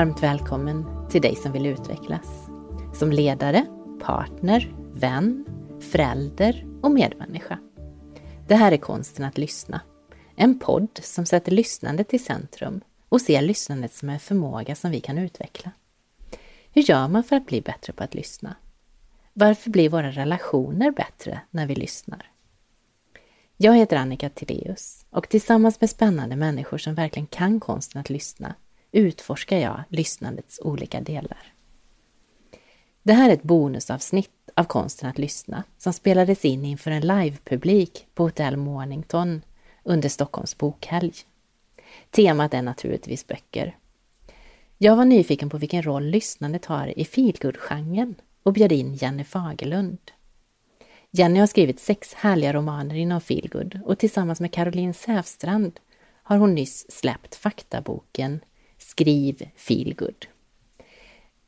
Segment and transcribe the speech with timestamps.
[0.00, 2.26] Varmt välkommen till dig som vill utvecklas.
[2.94, 3.66] Som ledare,
[4.02, 5.44] partner, vän,
[5.80, 7.58] förälder och medmänniska.
[8.48, 9.80] Det här är konsten att lyssna.
[10.36, 15.00] En podd som sätter lyssnandet i centrum och ser lyssnandet som en förmåga som vi
[15.00, 15.70] kan utveckla.
[16.72, 18.56] Hur gör man för att bli bättre på att lyssna?
[19.32, 22.30] Varför blir våra relationer bättre när vi lyssnar?
[23.56, 28.54] Jag heter Annika Tideus och tillsammans med spännande människor som verkligen kan konsten att lyssna
[28.92, 31.52] utforskar jag lyssnandets olika delar.
[33.02, 38.06] Det här är ett bonusavsnitt av Konsten att lyssna som spelades in inför en livepublik
[38.14, 39.42] på Hotell Mornington
[39.82, 41.12] under Stockholms bokhelg.
[42.10, 43.76] Temat är naturligtvis böcker.
[44.78, 49.98] Jag var nyfiken på vilken roll lyssnandet har i feelgood-genren och bjöd in Jenny Fagerlund.
[51.10, 55.80] Jenny har skrivit sex härliga romaner inom feelgood och tillsammans med Caroline Sävstrand
[56.22, 58.40] har hon nyss släppt faktaboken
[58.80, 60.26] Skriv feelgood.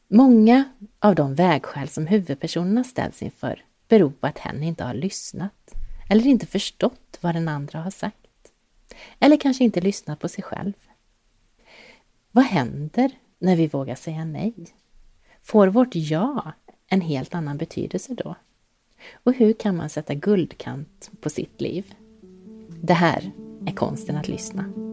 [0.09, 0.65] Många
[0.99, 5.75] av de vägskäl som huvudpersonerna ställs inför beror på att hen inte har lyssnat
[6.11, 8.53] eller inte förstått vad den andra har sagt.
[9.19, 10.73] Eller kanske inte lyssnat på sig själv.
[12.31, 14.55] Vad händer när vi vågar säga nej?
[15.43, 16.53] Får vårt ja
[16.87, 18.35] en helt annan betydelse då?
[19.13, 21.95] Och hur kan man sätta guldkant på sitt liv?
[22.83, 23.31] Det här
[23.67, 24.92] är konsten att lyssna.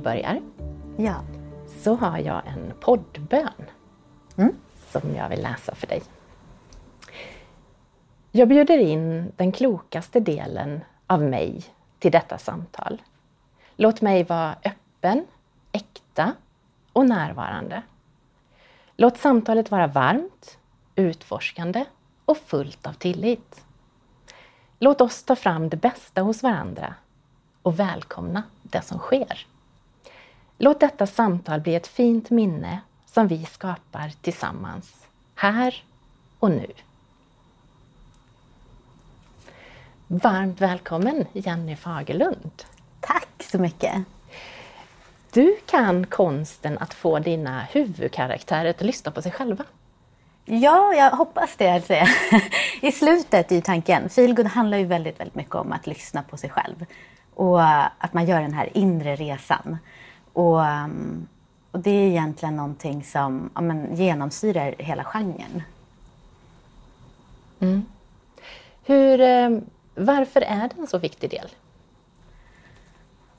[0.00, 0.40] Vi börjar
[0.96, 1.20] Ja.
[1.82, 3.64] så har jag en poddbön
[4.36, 4.54] Mm.
[4.90, 6.02] som jag vill läsa för dig.
[8.30, 11.64] Jag bjuder in den klokaste delen av mig
[11.98, 13.02] till detta samtal.
[13.76, 15.26] Låt mig vara öppen,
[15.72, 16.32] äkta
[16.92, 17.82] och närvarande.
[18.96, 20.58] Låt samtalet vara varmt,
[20.94, 21.84] utforskande
[22.24, 23.64] och fullt av tillit.
[24.78, 26.94] Låt oss ta fram det bästa hos varandra
[27.62, 29.46] och välkomna det som sker.
[30.62, 35.84] Låt detta samtal bli ett fint minne som vi skapar tillsammans, här
[36.38, 36.66] och nu.
[40.06, 42.50] Varmt välkommen Jenny Fagerlund.
[43.00, 43.94] Tack så mycket.
[45.32, 49.64] Du kan konsten att få dina huvudkaraktärer att lyssna på sig själva.
[50.44, 51.68] Ja, jag hoppas det.
[51.68, 51.94] Alltså.
[52.80, 54.08] I slutet är tanken.
[54.08, 56.86] Feelgood handlar ju väldigt, väldigt mycket om att lyssna på sig själv.
[57.34, 57.62] Och
[57.98, 59.78] att man gör den här inre resan.
[60.32, 61.26] Och, ehm,
[61.70, 65.62] och det är egentligen någonting som ja, men, genomsyrar hela genren.
[68.84, 69.50] Hur, eh,
[69.94, 71.48] varför är det en så viktig del?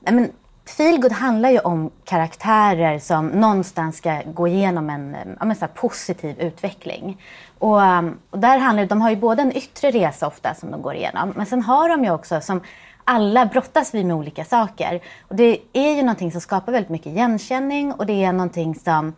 [0.00, 0.32] Nej, men
[0.64, 7.22] Feelgood handlar ju om karaktärer som någonstans ska gå igenom en men så positiv utveckling.
[7.58, 10.82] Och, um, och där handlar, de har ju både en yttre resa ofta som de
[10.82, 12.60] går igenom, men sen har de ju också, som
[13.04, 15.00] alla brottas vi med olika saker.
[15.28, 19.14] Och det är ju någonting som skapar väldigt mycket igenkänning och det är någonting som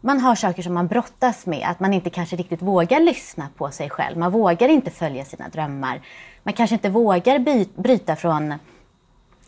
[0.00, 3.70] man har saker som man brottas med, att man inte kanske riktigt vågar lyssna på
[3.70, 4.18] sig själv.
[4.18, 6.00] Man vågar inte följa sina drömmar.
[6.42, 8.54] Man kanske inte vågar by- bryta från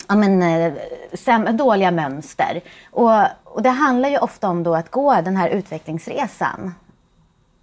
[0.09, 0.73] ja, men, eh,
[1.13, 2.61] säm- dåliga mönster.
[2.91, 6.75] Och, och det handlar ju ofta om då att gå den här utvecklingsresan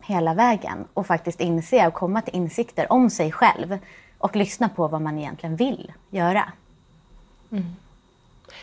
[0.01, 3.77] hela vägen och faktiskt inse och komma till insikter om sig själv
[4.17, 6.51] och lyssna på vad man egentligen vill göra.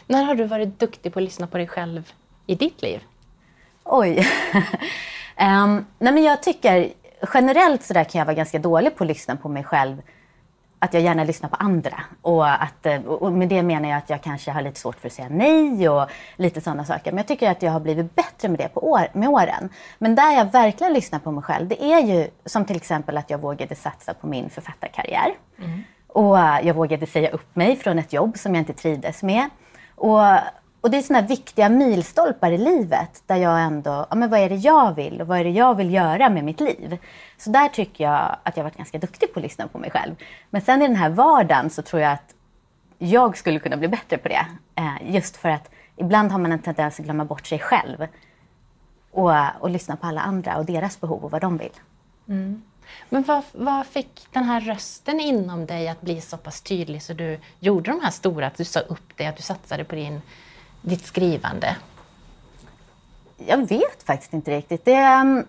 [0.06, 2.12] När har du varit duktig på att lyssna på dig själv
[2.46, 3.00] i ditt liv?
[3.84, 4.26] Oj.
[5.36, 6.92] Ehm, nej men jag tycker
[7.34, 10.02] generellt så där kan jag vara ganska dålig på att lyssna på mig själv.
[10.84, 12.00] Att jag gärna lyssnar på andra.
[12.22, 15.06] Och, att, eh, och med det menar jag att jag kanske har lite svårt för
[15.06, 17.10] att säga nej och lite sådana saker.
[17.12, 19.68] Men jag tycker att jag har blivit bättre med det på år, med åren.
[19.98, 23.30] Men där jag verkligen lyssnar på mig själv, det är ju som till exempel att
[23.30, 25.34] jag vågade satsa på min författarkarriär.
[26.06, 29.50] Och eh, jag vågade säga upp mig från ett jobb som jag inte trivdes med.
[29.94, 30.20] Och,
[30.82, 34.48] och det är sådana viktiga milstolpar i livet där jag ändå, ja men vad är
[34.48, 36.98] det jag vill och vad är det jag vill göra med mitt liv?
[37.36, 40.14] Så där tycker jag att jag varit ganska duktig på att lyssna på mig själv.
[40.50, 42.34] Men sen i den här vardagen så tror jag att
[42.98, 44.46] jag skulle kunna bli bättre på det.
[44.74, 48.06] Eh, just för att ibland har man en tendens att glömma bort sig själv
[49.10, 51.80] och, och lyssna på alla andra och deras behov och vad de vill.
[52.28, 52.62] Mm.
[53.08, 57.12] Men vad, vad fick den här rösten inom dig att bli så pass tydlig så
[57.12, 60.20] du gjorde de här stora, att du sa upp dig, att du satsade på din,
[60.82, 61.76] ditt skrivande?
[63.36, 64.84] Jag vet faktiskt inte riktigt.
[64.84, 65.44] Det, ehm,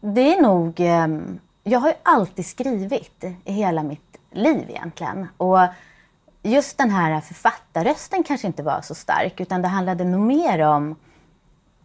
[0.00, 0.80] det är nog...
[0.80, 5.28] Ehm, jag har ju alltid skrivit i hela mitt liv egentligen.
[5.36, 5.58] Och
[6.42, 10.96] just den här författarrösten kanske inte var så stark utan det handlade nog mer om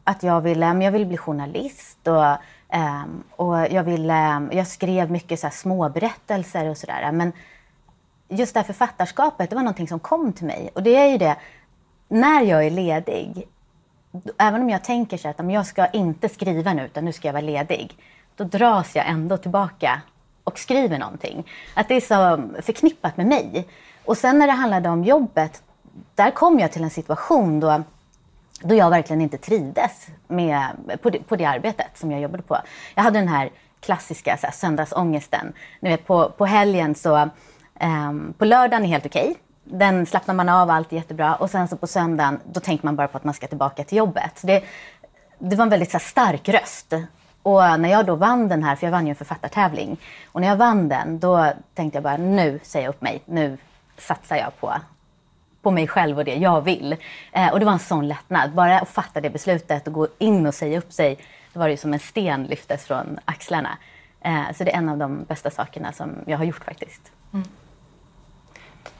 [0.04, 2.38] att jag ville, jag ville bli journalist och,
[2.70, 7.12] ehm, och jag, ville, jag skrev mycket så här småberättelser och sådär.
[7.12, 7.32] Men
[8.28, 10.70] just det här författarskapet, det var någonting som kom till mig.
[10.76, 11.36] Och det är ju det,
[12.08, 13.48] när jag är ledig,
[14.38, 17.34] även om jag tänker så att jag ska inte skriva nu utan nu ska jag
[17.34, 17.98] vara ledig,
[18.36, 20.02] då dras jag ändå tillbaka
[20.44, 21.48] och skriver någonting.
[21.74, 23.68] Att det är så förknippat med mig.
[24.06, 25.64] Och sen när det handlade om jobbet,
[26.16, 27.84] där kom jag till en situation då,
[28.62, 30.66] då jag verkligen inte trivdes med,
[31.02, 32.58] på, det, på det arbetet som jag jobbade på.
[32.96, 33.50] Jag hade den här
[33.80, 35.54] klassiska så här, söndagsångesten.
[35.80, 37.30] Ni vet, på, på helgen så,
[37.82, 39.30] um, på lördagen är helt okej.
[39.30, 39.36] Okay.
[39.72, 41.36] Den slappnar man av, allt är jättebra.
[41.36, 43.98] Och sen så på söndagen, då tänker man bara på att man ska tillbaka till
[43.98, 44.42] jobbet.
[44.44, 44.64] Det,
[45.40, 46.94] det var en väldigt så här, stark röst.
[47.44, 49.98] Och när jag då vann den här, för jag vann ju en författartävling.
[50.32, 53.22] Och när jag vann den, då tänkte jag bara nu säger jag upp mig.
[53.26, 53.58] Nu
[53.98, 54.74] satsar jag på,
[55.62, 56.96] på mig själv och det jag vill.
[57.32, 58.54] Eh, och det var en sån lättnad.
[58.54, 61.18] Bara att fatta det beslutet och gå in och säga upp sig.
[61.54, 63.78] Då var det som en sten lyftes från axlarna.
[64.22, 67.12] Eh, så det är en av de bästa sakerna som jag har gjort faktiskt.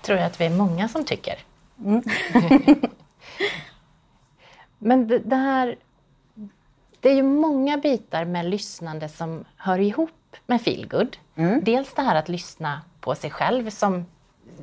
[0.08, 1.36] Tror jag att vi är många som tycker.
[1.86, 2.04] Mm.
[4.78, 5.76] Men det, det här
[7.00, 11.18] det är ju många bitar med lyssnande som hör ihop med feelgood.
[11.36, 11.64] Mm.
[11.64, 14.06] Dels det här att lyssna på sig själv som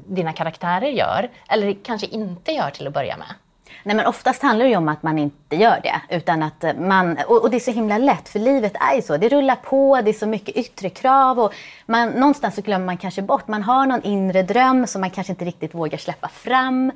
[0.06, 3.34] dina karaktärer gör, eller kanske inte gör till att börja med.
[3.82, 6.16] Nej men oftast handlar det ju om att man inte gör det.
[6.16, 9.16] Utan att eh, man, och, det är så himla lätt, för livet är ju så.
[9.16, 11.40] Det rullar på, det är så mycket yttre krav.
[11.40, 11.54] Och
[11.86, 15.32] man, någonstans så glömmer man kanske bort, man har någon inre dröm som man kanske
[15.32, 16.92] inte riktigt vågar släppa fram.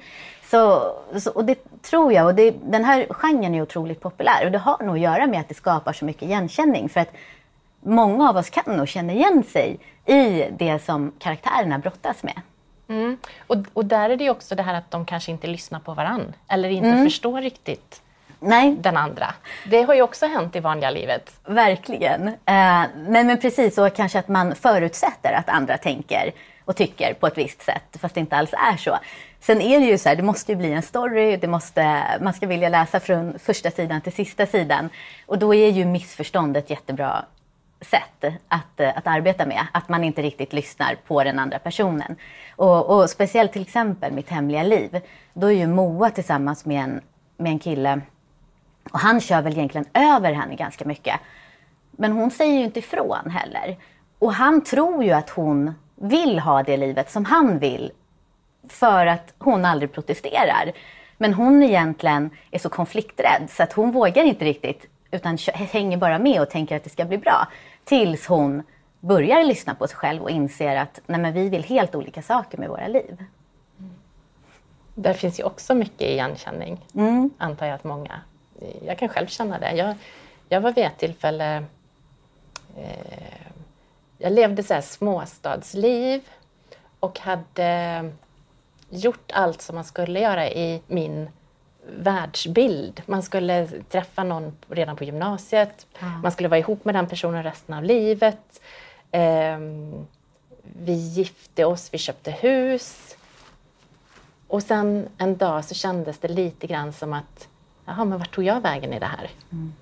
[0.51, 4.53] Så, så, och det tror jag, och det, den här genren är otroligt populär och
[4.53, 6.89] det har nog att göra med att det skapar så mycket igenkänning.
[6.89, 7.13] För att
[7.81, 12.41] många av oss kan nog känna igen sig i det som karaktärerna brottas med.
[12.89, 13.17] Mm.
[13.47, 15.95] Och, och där är det ju också det här att de kanske inte lyssnar på
[15.95, 17.05] varann eller inte mm.
[17.05, 18.03] förstår riktigt
[18.41, 18.77] Nej.
[18.81, 19.35] den andra.
[19.67, 21.33] Det har ju också hänt i vanliga livet.
[21.47, 22.29] Verkligen.
[22.29, 26.33] Eh, men, men precis, och kanske att man förutsätter att andra tänker
[26.65, 28.99] och tycker på ett visst sätt, fast det inte alls är så.
[29.41, 32.33] Sen är det ju så här, det måste ju bli en story, det måste, man
[32.33, 34.91] ska vilja läsa från första sidan till sista sidan.
[35.27, 37.25] Och då är ju missförstånd ett jättebra
[37.81, 39.67] sätt att, eh, att arbeta med.
[39.73, 42.17] Att man inte riktigt lyssnar på den andra personen.
[42.57, 45.01] Och, och speciellt till exempel Mitt hemliga liv.
[45.33, 47.01] Då är ju Moa tillsammans med en,
[47.37, 48.01] med en kille
[48.93, 51.21] och han kör väl egentligen över henne ganska mycket.
[51.91, 53.77] Men hon säger ju inte ifrån heller.
[54.19, 57.93] Och han tror ju att hon vill ha det livet som han vill
[58.69, 60.73] för att hon aldrig protesterar.
[61.17, 66.19] Men hon egentligen är så konflikträdd så att hon vågar inte riktigt utan hänger bara
[66.19, 67.49] med och tänker att det ska bli bra.
[67.89, 68.63] Tills hon
[69.01, 72.59] börjar lyssna på sig själv och inser att nej, men vi vill helt olika saker
[72.59, 73.25] med våra liv.
[73.79, 73.91] Mm.
[74.95, 77.31] Där finns ju också mycket igenkänning, mm.
[77.39, 78.21] antar jag att många...
[78.85, 79.73] Jag kan själv känna det.
[79.73, 79.95] Jag,
[80.49, 81.65] jag var vid ett tillfälle...
[82.77, 83.49] Eh,
[84.19, 86.21] jag levde så här småstadsliv
[87.01, 88.13] och hade
[88.91, 91.29] gjort allt som man skulle göra i min
[91.97, 93.03] världsbild.
[93.07, 96.21] Man skulle träffa någon redan på gymnasiet, mm.
[96.21, 98.61] man skulle vara ihop med den personen resten av livet.
[99.11, 99.59] Eh,
[100.63, 103.17] vi gifte oss, vi köpte hus.
[104.49, 107.49] Och sen en dag så kändes det lite grann som att,
[107.85, 109.31] jaha, men vart tog jag vägen i det här?
[109.53, 109.73] Mm.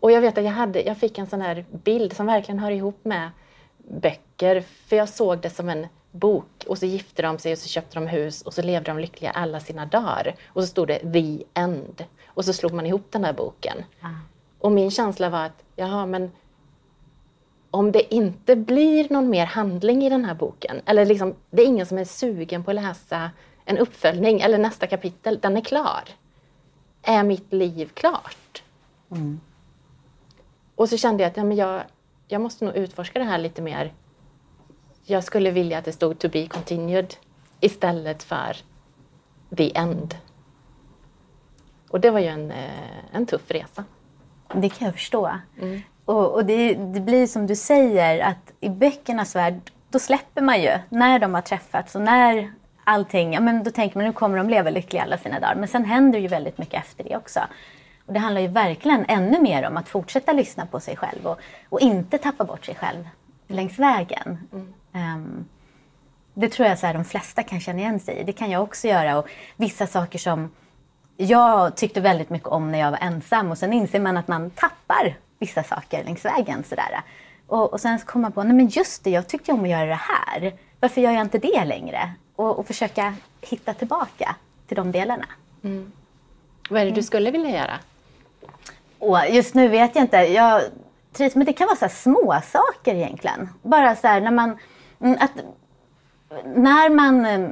[0.00, 2.70] Och jag vet att jag, hade, jag fick en sån här bild som verkligen hör
[2.70, 3.30] ihop med
[3.78, 7.68] böcker, för jag såg det som en bok och så gifte de sig och så
[7.68, 10.34] köpte de hus och så levde de lyckliga alla sina dagar.
[10.46, 12.04] Och så stod det The End.
[12.26, 13.84] Och så slog man ihop den här boken.
[14.00, 14.16] Mm.
[14.58, 16.30] Och min känsla var att, jaha men
[17.70, 21.66] om det inte blir någon mer handling i den här boken, eller liksom, det är
[21.66, 23.30] ingen som är sugen på att läsa
[23.64, 26.02] en uppföljning eller nästa kapitel, den är klar.
[27.02, 28.62] Är mitt liv klart?
[29.10, 29.40] Mm.
[30.74, 31.82] Och så kände jag att ja, men jag,
[32.28, 33.92] jag måste nog utforska det här lite mer
[35.04, 37.14] jag skulle vilja att det stod to be continued
[37.60, 38.56] istället för
[39.56, 40.14] the end.
[41.88, 43.84] Och det var ju en, eh, en tuff resa.
[44.54, 45.30] Det kan jag förstå.
[45.60, 45.80] Mm.
[46.04, 50.62] Och, och det, det, blir som du säger att i böckernas värld, då släpper man
[50.62, 52.52] ju när de har träffats och när
[52.84, 55.54] allting, ja men då tänker man nu kommer de leva lyckliga alla sina dagar.
[55.54, 57.40] Men sen händer ju väldigt mycket efter det också.
[58.06, 61.38] Och det handlar ju verkligen ännu mer om att fortsätta lyssna på sig själv och,
[61.68, 63.08] och inte tappa bort sig själv
[63.46, 64.48] längs vägen.
[64.52, 64.74] Mm.
[64.92, 65.48] Um,
[66.34, 68.24] det tror jag att de flesta kan känna igen sig i.
[68.24, 69.18] Det kan jag också göra.
[69.18, 70.50] Och vissa saker som
[71.16, 74.50] jag tyckte väldigt mycket om när jag var ensam och sen inser man att man
[74.50, 76.64] tappar vissa saker längs vägen.
[76.64, 77.02] Sådär.
[77.46, 79.86] Och, och sen kommer man på, nej men just det, jag tyckte om att göra
[79.86, 80.52] det här.
[80.80, 82.12] Varför gör jag inte det längre?
[82.36, 85.26] Och, och försöka hitta tillbaka till de delarna.
[85.64, 85.92] Mm.
[86.70, 87.78] Vad är det du skulle vilja göra?
[88.98, 90.16] Och just nu vet jag inte.
[90.16, 90.62] Jag
[91.12, 93.48] trivs, men det kan vara så små saker egentligen.
[93.62, 94.58] Bara så här när man...
[95.00, 95.30] mm, Att,
[96.44, 97.24] när man...
[97.26, 97.50] eh,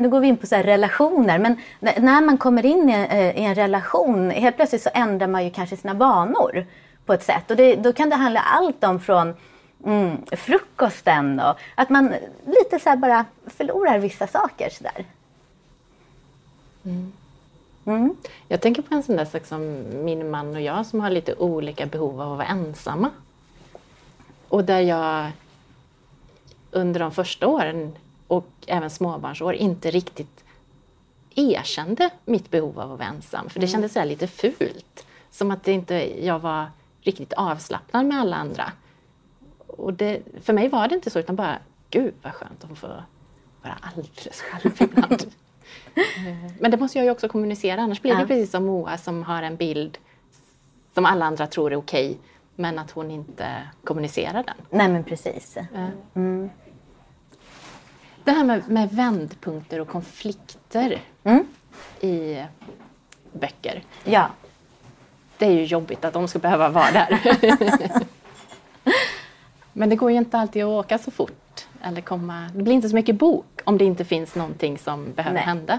[0.00, 3.44] Nu går vi in på så relationer, men när man kommer in i, eh, i
[3.44, 6.66] en relation, helt plötsligt så ändrar man ju kanske sina vanor
[7.06, 7.50] på ett sätt.
[7.50, 9.34] Och det, då kan det handla allt om från
[9.84, 12.14] mm, frukosten och att man
[12.46, 15.04] lite så här bara förlorar vissa saker sådär.
[18.48, 21.34] Jag tänker på en sån där sak som min man och jag som har lite
[21.34, 23.10] olika behov av att vara ensamma.
[24.48, 25.30] Och där jag
[26.72, 27.92] under de första åren
[28.26, 30.44] och även småbarnsår inte riktigt
[31.34, 33.48] erkände mitt behov av att vara ensam.
[33.50, 35.06] För det kändes så här lite fult.
[35.30, 36.66] Som att det inte, jag var
[37.00, 38.72] riktigt avslappnad med alla andra.
[39.66, 41.58] Och det, för mig var det inte så utan bara,
[41.90, 42.86] gud vad skönt att få
[43.62, 45.26] vara alldeles själv ibland.
[46.60, 48.26] Men det måste jag ju också kommunicera, annars blir det Ja.
[48.26, 49.98] precis som Moa som har en bild
[50.94, 52.18] som alla andra tror är okej,
[52.56, 54.54] men att hon inte kommunicerar den.
[54.70, 55.56] Nej men precis.
[58.24, 61.46] Det här med, med vändpunkter och konflikter Mm.
[62.00, 62.42] i
[63.32, 63.82] böcker.
[64.04, 64.26] Ja.
[65.38, 67.20] Det är ju jobbigt att de ska behöva vara där.
[69.72, 71.66] Men det går ju inte alltid att åka så fort.
[71.82, 75.34] Eller komma, det blir inte så mycket bok om det inte finns någonting som behöver
[75.34, 75.44] Nej.
[75.44, 75.78] hända.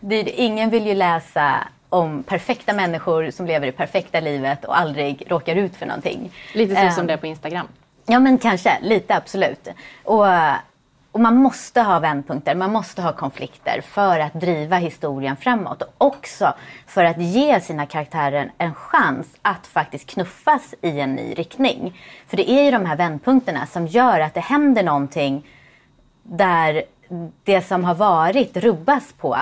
[0.00, 5.24] Det, ingen vill ju läsa om perfekta människor som lever det perfekta livet och aldrig
[5.30, 6.32] råkar ut för någonting.
[6.54, 7.66] Lite så Ehm, som det är på Instagram.
[8.06, 9.68] Ja men kanske, lite absolut.
[10.04, 10.26] Och,
[11.14, 15.82] och man måste ha vändpunkter, man måste ha konflikter för att driva historien framåt.
[15.82, 16.54] Och också
[16.86, 22.00] för att ge sina karaktärer en chans att faktiskt knuffas i en ny riktning.
[22.26, 25.46] För det är ju de här vändpunkterna som gör att det händer någonting
[26.22, 26.82] där
[27.44, 29.38] det som har varit rubbas på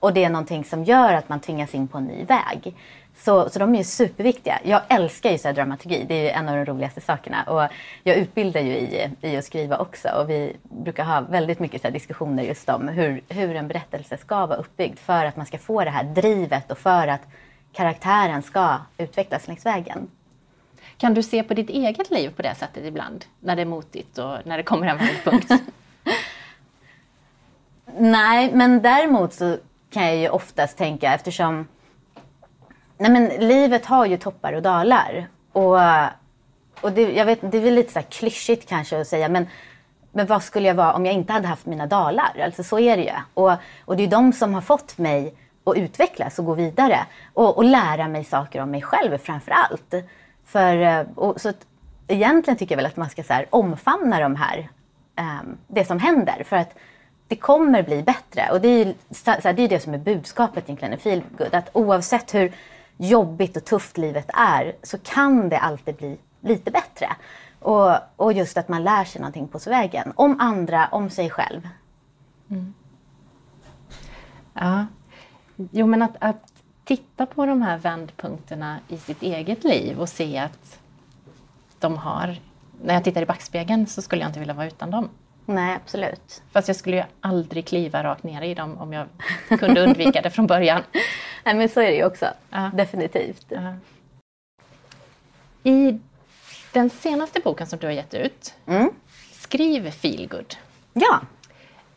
[0.00, 2.74] och det är någonting som gör att man tvingas in på en ny väg.
[3.24, 4.58] Så, så de är ju superviktiga.
[4.64, 7.42] Jag älskar ju så dramaturgi, det är ju en av de roligaste sakerna.
[7.42, 11.82] Och jag utbildar ju i, i att skriva också och vi brukar ha väldigt mycket
[11.82, 15.58] så diskussioner just om hur, hur en berättelse ska vara uppbyggd för att man ska
[15.58, 17.20] få det här drivet och för att
[17.72, 20.08] karaktären ska utvecklas längs vägen.
[20.96, 23.24] Kan du se på ditt eget liv på det sättet ibland?
[23.40, 25.50] När det är motigt och när det kommer en vändpunkt?
[27.98, 29.56] Nej, men däremot så
[29.90, 31.66] kan jag ju oftast tänka eftersom
[32.98, 35.26] Nej, men livet har ju toppar och dalar.
[35.52, 35.78] Och,
[36.80, 39.46] och det, jag vet, det är väl lite så här klyschigt kanske att säga, men,
[40.12, 42.38] men vad skulle jag vara om jag inte hade haft mina dalar?
[42.44, 43.12] Alltså så är det ju.
[43.34, 43.52] Och,
[43.84, 45.34] och det är de som har fått mig
[45.64, 46.98] att utvecklas och gå vidare.
[47.32, 49.94] Och, och lära mig saker om mig själv framför allt.
[50.44, 51.66] För, eh, och, så att,
[52.08, 54.68] egentligen tycker jag väl att man ska så här, omfamna de här,
[55.18, 56.44] um, det som händer.
[56.44, 56.74] För att
[57.28, 58.48] det kommer bli bättre.
[58.52, 60.96] Och det är ju så så här, det, är det som är budskapet egentligen i
[60.96, 61.54] Feelgood.
[61.54, 62.52] Att oavsett hur
[62.96, 67.08] jobbigt och tufft livet är så kan det alltid bli lite bättre.
[67.60, 70.12] Och, och just att man lär sig någonting på vägen.
[70.16, 71.68] Om andra, om sig själv.
[72.50, 72.74] Mm.
[74.54, 74.86] Ja.
[75.56, 76.52] Jo, men att, att
[76.84, 80.78] titta på de här vändpunkterna i sitt eget liv och se att
[81.78, 82.36] de har...
[82.82, 85.08] När jag tittar i backspegeln så skulle jag inte vilja vara utan dem.
[85.46, 86.42] Nej, absolut.
[86.52, 89.06] Fast jag skulle ju aldrig kliva rakt ner i dem om jag
[89.60, 90.82] kunde undvika det från början.
[91.44, 92.26] Nej, men så är det ju också.
[92.50, 92.70] Ja.
[92.74, 93.46] Definitivt.
[93.48, 93.74] Ja.
[95.70, 95.98] I
[96.72, 98.90] den senaste boken som du har gett ut, Mm.
[99.32, 100.54] Skriv feelgood,
[100.92, 101.20] Ja.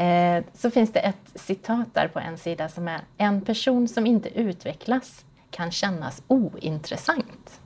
[0.06, 4.06] eh, så finns det ett citat där på en sida som är En person som
[4.06, 7.60] inte utvecklas kan kännas ointressant.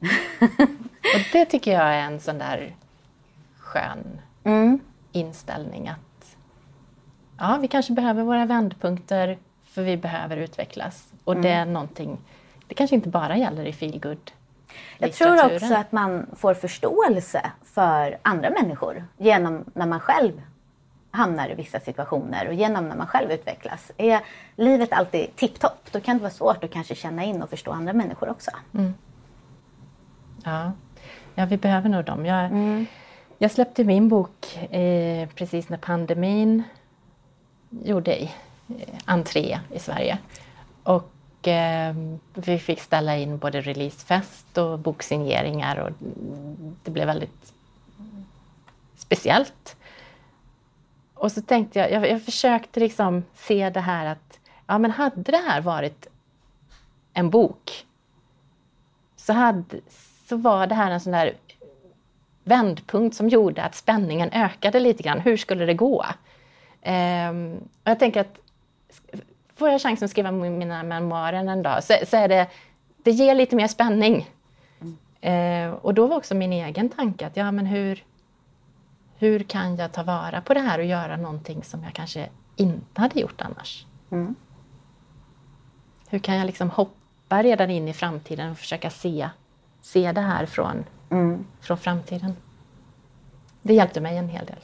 [1.14, 2.76] Och det tycker jag är en sån där
[3.58, 4.80] skön Mm.
[5.12, 6.36] inställning att
[7.38, 11.12] ja, vi kanske behöver våra vändpunkter för vi behöver utvecklas.
[11.24, 12.18] Och det är någonting,
[12.66, 14.30] det kanske inte bara gäller i feelgood
[14.98, 20.42] Jag tror också att man får förståelse för andra människor genom när man själv
[21.10, 23.92] hamnar i vissa situationer och genom när man själv utvecklas.
[23.96, 24.20] Är
[24.56, 27.92] livet alltid tipptopp, då kan det vara svårt att kanske känna in och förstå andra
[27.92, 28.50] människor också.
[30.44, 30.72] Ja.
[31.34, 32.26] ja, vi behöver nog dem.
[32.26, 32.50] Jag,
[33.42, 36.62] jag släppte min bok eh, precis när pandemin
[37.70, 38.28] gjorde eh,
[39.04, 40.18] entré i Sverige.
[40.82, 41.94] Och eh,
[42.34, 45.90] vi fick ställa in både releasefest och boksigneringar och
[46.84, 47.52] det blev väldigt
[48.96, 49.76] speciellt.
[51.14, 55.32] Och så tänkte jag, jag, jag försökte liksom se det här att, ja men hade
[55.32, 56.06] det här varit
[57.12, 57.86] en bok
[59.16, 59.80] så, hade,
[60.28, 61.34] så var det här en sån där
[62.50, 65.20] vändpunkt som gjorde att spänningen ökade lite grann.
[65.20, 66.04] Hur skulle det gå?
[66.82, 68.38] Ehm, och jag tänker att
[69.56, 72.46] får jag chansen att skriva mina memoarer en dag så, så är det,
[73.02, 74.30] det ger lite mer spänning.
[75.20, 78.04] Eh, och då var också min egen tanke att ja, men hur,
[79.16, 83.00] hur kan jag ta vara på det här och göra någonting som jag kanske inte
[83.00, 83.86] hade gjort annars?
[84.10, 84.34] Mm.
[86.08, 89.28] Hur kan jag liksom hoppa redan in i framtiden och försöka se,
[89.80, 91.46] se det här från, mm.
[91.60, 92.36] från framtiden?
[93.62, 94.58] Det hjälpte mig en hel del.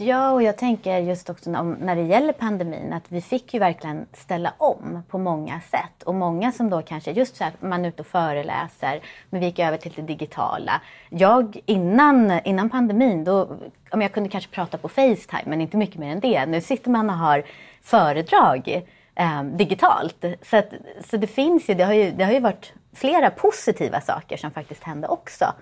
[0.00, 4.06] Ja, och jag tänker just också när det gäller pandemin att vi fick ju verkligen
[4.12, 6.02] ställa om på många sätt.
[6.04, 9.46] Och många som då kanske, just så här, man är ute och föreläser, men vi
[9.46, 10.80] gick över till det digitala.
[11.10, 13.56] Jag innan, innan pandemin, då,
[13.90, 16.46] om jag kunde kanske prata på Facetime, men inte mycket mer än det.
[16.46, 17.44] Nu sitter man och har
[17.82, 20.24] föredrag eh, digitalt.
[20.42, 20.72] Så, att,
[21.10, 24.50] så det finns ju det, har ju, det har ju varit flera positiva saker som
[24.50, 25.54] faktiskt hände också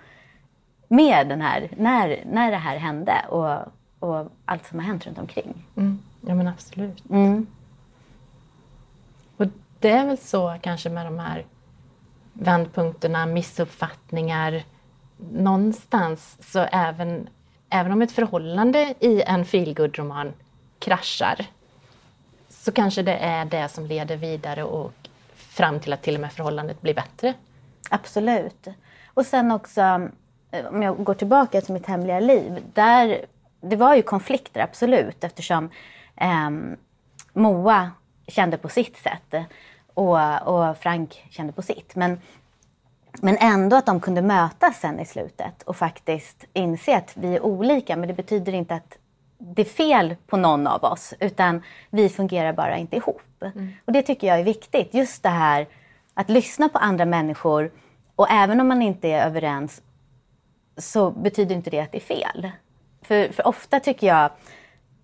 [0.87, 3.25] med den här, när, när det här hände.
[3.29, 3.59] Och,
[3.99, 5.65] och allt som har hänt runt omkring.
[5.77, 5.99] Mm.
[6.21, 7.09] Ja men absolut.
[7.09, 7.47] Mm.
[9.37, 9.47] Och
[9.79, 11.45] det är väl så kanske med de här
[12.33, 14.63] vändpunkterna, missuppfattningar.
[15.31, 17.29] Någonstans så även,
[17.69, 20.33] även om ett förhållande i en feelgood-roman
[20.79, 21.45] kraschar
[22.49, 25.06] så kanske det är det som leder vidare och
[25.57, 27.33] fram till att till och med förhållandet blir bättre.
[27.89, 28.67] Absolut.
[29.13, 29.81] Och sen också,
[30.51, 32.63] eh, om jag går tillbaka till mitt hemliga liv.
[32.73, 33.25] Där
[33.61, 35.69] det var ju konflikter, absolut, eftersom
[36.15, 36.49] eh,
[37.33, 37.91] Moa
[38.27, 39.47] kände på sitt sätt
[39.93, 41.95] och, och Frank kände på sitt.
[41.95, 42.21] Men,
[43.21, 47.45] men ändå att de kunde mötas sen i slutet och faktiskt inse att vi är
[47.45, 48.97] olika, men det betyder inte att
[49.37, 53.21] det är fel på någon av oss, utan vi fungerar bara inte ihop.
[53.41, 53.69] Mm.
[53.85, 54.93] Och det tycker jag är viktigt.
[54.93, 55.67] Just det här
[56.13, 57.71] att lyssna på andra människor
[58.15, 59.81] och även om man inte är överens
[60.77, 62.51] så betyder inte det att det är fel.
[63.01, 64.31] För, för ofta tycker jag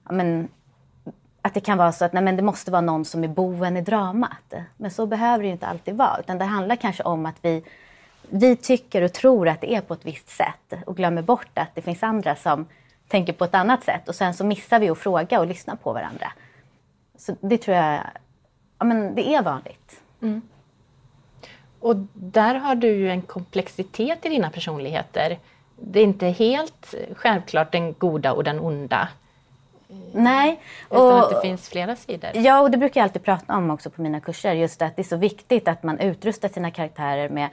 [0.09, 0.47] men,
[1.41, 3.77] att det kan vara så att nej, men det måste vara någon som är boven
[3.77, 4.53] i dramat.
[4.77, 6.19] Men så behöver det inte alltid vara.
[6.19, 7.63] Utan det handlar kanske om att vi,
[8.29, 11.75] vi tycker och tror att det är på ett visst sätt och glömmer bort att
[11.75, 12.65] det finns andra som
[13.07, 14.09] tänker på ett annat sätt.
[14.09, 16.31] Och sen så missar vi att fråga och lyssna på varandra.
[17.17, 17.99] Så det tror jag
[18.79, 20.01] ja, men det är vanligt.
[20.21, 20.41] Mm.
[21.79, 25.37] Och där har du ju en komplexitet i dina personligheter
[25.85, 29.07] det är inte helt självklart den goda och den onda.
[30.13, 30.59] Nej.
[30.91, 32.31] Utan och, att det finns flera sidor.
[32.33, 34.53] Ja, och det brukar jag alltid prata om också på mina kurser.
[34.53, 37.49] Just att det är så viktigt att man utrustar sina karaktärer med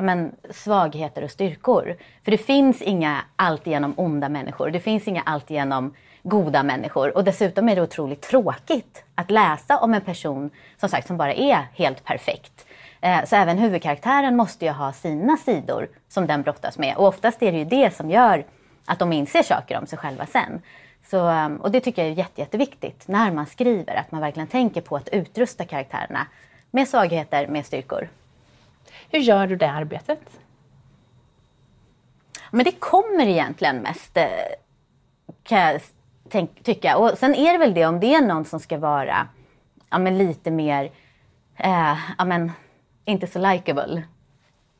[0.00, 1.96] men, svagheter och styrkor.
[2.24, 4.70] För det finns inga alltigenom onda människor.
[4.70, 7.16] Det finns inga alltigenom goda människor.
[7.16, 11.34] Och dessutom är det otroligt tråkigt att läsa om en person som sagt som bara
[11.34, 12.66] är helt perfekt.
[13.00, 16.96] Eh, så även huvudkaraktären måste ju ha sina sidor som den brottas med.
[16.96, 18.44] Och oftast är det ju det som gör
[18.84, 20.62] att de inser saker om sig själva sen.
[21.10, 24.46] Så, eh, och det tycker jag är jätte, jätteviktigt när man skriver, att man verkligen
[24.46, 26.26] tänker på att utrusta karaktärerna
[26.70, 28.08] med svagheter, med styrkor.
[29.10, 30.40] Hur gör du det arbetet?
[32.50, 34.24] Men det kommer egentligen mest, eh,
[35.42, 35.80] kan jag
[36.28, 36.96] tänk, tycka.
[36.96, 39.28] Och sen är det väl det om det är någon som ska vara
[39.90, 40.90] ja, men lite mer
[41.56, 42.52] eh, ja, men,
[43.04, 44.02] inte så likable.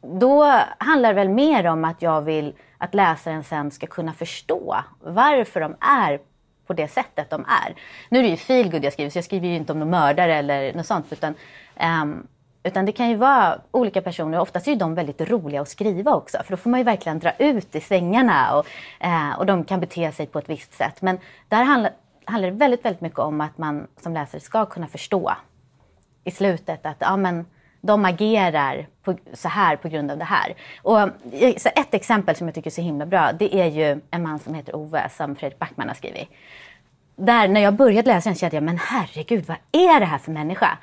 [0.02, 0.44] Då
[0.78, 5.60] handlar det väl mer om att jag vill att läsaren sen ska kunna förstå varför
[5.60, 6.20] de är
[6.66, 7.74] på det sättet de är.
[8.08, 10.36] Nu är det ju feelgood jag skriver, så jag skriver ju inte om någon mördare
[10.36, 11.12] eller något sånt.
[11.12, 11.34] Utan,
[12.02, 12.26] um,
[12.62, 16.14] utan det kan ju vara olika personer, oftast är ju de väldigt roliga att skriva
[16.14, 16.38] också.
[16.44, 18.66] För då får man ju verkligen dra ut i svängarna och,
[19.00, 21.02] eh, och de kan bete sig på ett visst sätt.
[21.02, 21.18] Men
[21.48, 21.92] där handlar,
[22.24, 25.32] handlar det väldigt, väldigt mycket om att man som läsare ska kunna förstå
[26.24, 27.46] i slutet att ja, men,
[27.80, 30.54] de agerar på, så här på grund av det här.
[30.82, 34.00] Och, eh, så ett exempel som jag tycker är så himla bra, det är ju
[34.10, 36.28] en man som heter Ove som Fredrik Backman har skrivit.
[37.16, 40.32] Där när jag började läsa den kände jag, men herregud, vad är det här för
[40.32, 40.78] människa?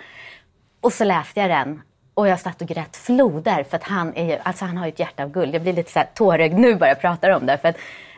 [0.88, 1.82] Och så läste jag den
[2.14, 5.00] och jag satt och grät floder för att han, är, alltså han har ju ett
[5.00, 5.56] hjärta av guld.
[5.56, 7.58] Jag blir lite så här tårögd nu bara jag pratar om det.
[7.58, 7.76] För att,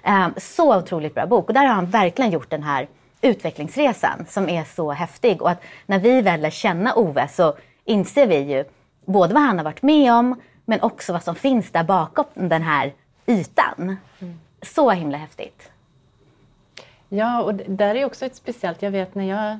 [0.07, 1.47] um, så otroligt bra bok.
[1.47, 2.87] Och där har han verkligen gjort den här
[3.21, 5.41] utvecklingsresan som är så häftig.
[5.41, 8.63] Och att när vi väl lär känna Ove så inser vi ju
[9.05, 12.61] både vad han har varit med om men också vad som finns där bakom den
[12.61, 12.93] här
[13.27, 13.97] ytan.
[14.19, 14.39] Mm.
[14.61, 15.71] Så himla häftigt.
[17.09, 19.59] Ja, och där är också ett speciellt, jag vet när jag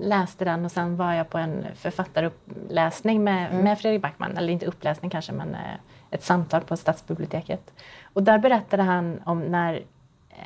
[0.00, 3.64] läste den och sen var jag på en författaruppläsning med, mm.
[3.64, 5.74] med Fredrik Backman, eller inte uppläsning kanske men eh,
[6.10, 7.72] ett samtal på Stadsbiblioteket.
[8.12, 9.82] Och där berättade han om när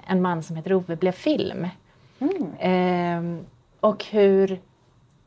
[0.06, 1.68] en man som heter Ove blev film.
[2.18, 2.54] Mm.
[2.58, 3.44] Eh,
[3.80, 4.60] och hur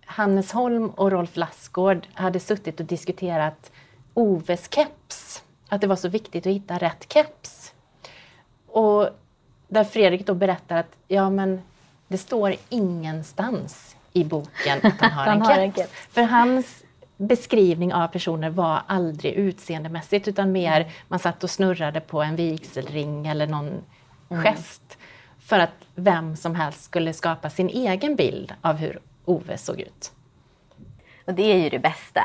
[0.05, 3.71] Hannes Holm och Rolf Lassgård hade suttit och diskuterat
[4.13, 5.43] Oves keps.
[5.69, 7.73] Att det var så viktigt att hitta rätt keps.
[8.67, 9.09] Och
[9.67, 11.61] där Fredrik då berättar att ja men
[12.07, 15.59] det står ingenstans i boken att han har, Han en, har keps.
[15.59, 15.91] en keps.
[16.11, 16.83] För hans
[17.17, 23.27] beskrivning av personer var aldrig utseendemässigt utan mer man satt och snurrade på en vigselring
[23.27, 23.83] eller någon
[24.29, 24.43] Mm.
[24.43, 24.97] gest.
[25.39, 30.11] För att vem som helst skulle skapa sin egen bild av hur Ove såg ut.
[31.25, 32.21] Och det är ju det bästa.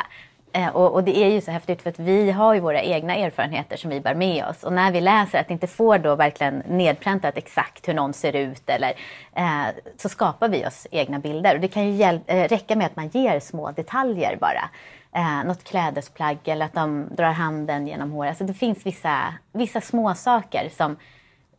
[0.53, 3.15] Eh, och, och det är ju så häftigt för att vi har ju våra egna
[3.15, 4.65] erfarenheter som vi bär med oss.
[4.65, 8.37] Och när vi läser att det inte får då verkligen nedpräntat exakt hur någon ser
[8.37, 8.93] ut eller
[9.37, 11.55] eh, så skapar vi oss egna bilder.
[11.55, 14.71] Och det kan ju hjäl- eh, räcka med att man ger små detaljer bara.
[15.15, 18.31] Eh, något klädesplagg eller att de drar handen genom håret.
[18.31, 20.97] Alltså det finns vissa, vissa små saker som,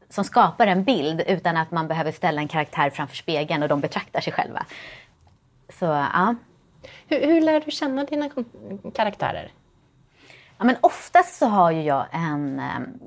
[0.09, 3.81] som skapar en bild utan att man behöver ställa en karaktär framför spegeln och de
[3.81, 4.65] betraktar sig själva.
[5.69, 6.35] Så ja.
[7.07, 8.29] Hur, hur lär du känna dina
[8.93, 9.51] karaktärer?
[10.57, 12.99] Ja, men oftast så har ju jag en, ehm,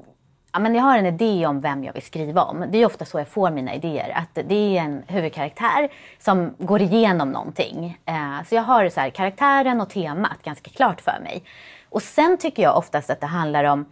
[0.53, 2.65] ja, men jag har en idé om vem jag vill skriva om.
[2.69, 4.13] Det är ofta så jag får mina idéer.
[4.17, 7.99] Att det är en huvudkaraktär som går igenom någonting.
[8.05, 11.43] Eh, så jag har så här, karaktären och temat ganska klart för mig.
[11.89, 13.87] Och sen tycker jag oftast att det handlar om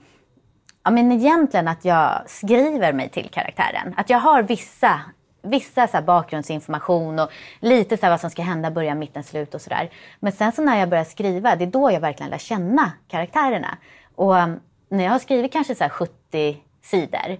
[0.87, 3.95] Ja, men egentligen att jag skriver mig till karaktären.
[3.97, 5.01] Att jag har vissa,
[5.45, 7.31] vissa så bakgrundsinformation och
[7.61, 9.91] lite så vad som ska hända, början, mitten, slut och sådär.
[10.21, 13.79] Men sen så när jag börjar skriva, det är då jag verkligen lär känna karaktärerna.
[14.15, 17.39] Och um, när jag har skrivit kanske så här 70 sidor,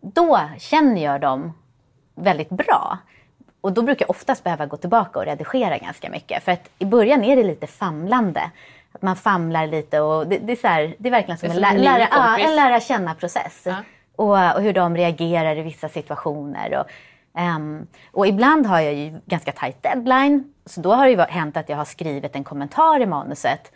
[0.00, 1.52] då känner jag dem
[2.14, 2.98] väldigt bra.
[3.60, 6.42] Och då brukar jag oftast behöva gå tillbaka och redigera ganska mycket.
[6.42, 8.50] För att i början är det lite famlande.
[8.92, 11.54] Att man famlar lite och det, det är, så här, det är verkligen som, är
[11.54, 13.62] som en lä- lära, ja, en lära känna-process.
[13.64, 13.76] Ja.
[14.16, 16.78] Och, och hur de reagerar i vissa situationer.
[16.78, 16.86] Och,
[17.38, 20.44] Um, och ibland har jag ju ganska tight deadline.
[20.66, 23.72] Så då har det ju hänt att jag har skrivit en kommentar i manuset.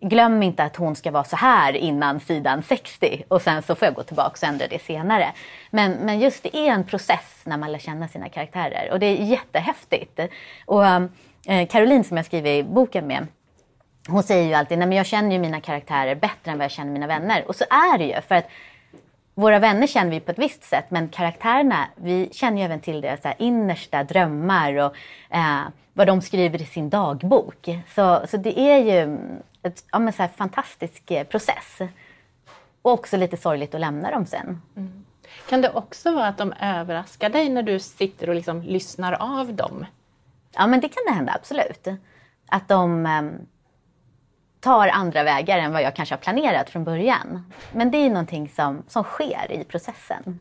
[0.00, 3.86] Glöm inte att hon ska vara så här innan sidan 60 och sen så får
[3.86, 5.32] jag gå tillbaka och ändra det senare.
[5.70, 9.06] Men, men just det är en process när man lär känna sina karaktärer och det
[9.06, 10.20] är jättehäftigt.
[10.66, 11.08] Och um,
[11.68, 13.26] Caroline som jag skriver i boken med,
[14.08, 16.70] hon säger ju alltid, nej men jag känner ju mina karaktärer bättre än vad jag
[16.70, 17.44] känner mina vänner.
[17.48, 18.20] Och så är det ju.
[18.20, 18.48] För att
[19.34, 23.00] våra vänner känner vi på ett visst sätt, men karaktärerna, vi känner ju även till
[23.00, 24.96] deras så här innersta drömmar och
[25.30, 25.60] eh,
[25.92, 27.68] vad de skriver i sin dagbok.
[27.94, 29.18] Så, så det är ju
[29.62, 31.78] ett ja, men så här fantastisk eh, process.
[32.82, 34.62] Och också lite sorgligt att lämna dem sen.
[35.48, 39.54] Kan det också vara att de överraskar dig när du sitter och liksom lyssnar av
[39.54, 39.86] dem?
[40.52, 41.88] Ja, men det kan det hända, absolut.
[42.46, 43.46] Att de ehm,
[44.64, 47.52] tar andra vägar än vad jag kanske har planerat från början.
[47.72, 50.40] Men det är någonting som, som sker i processen.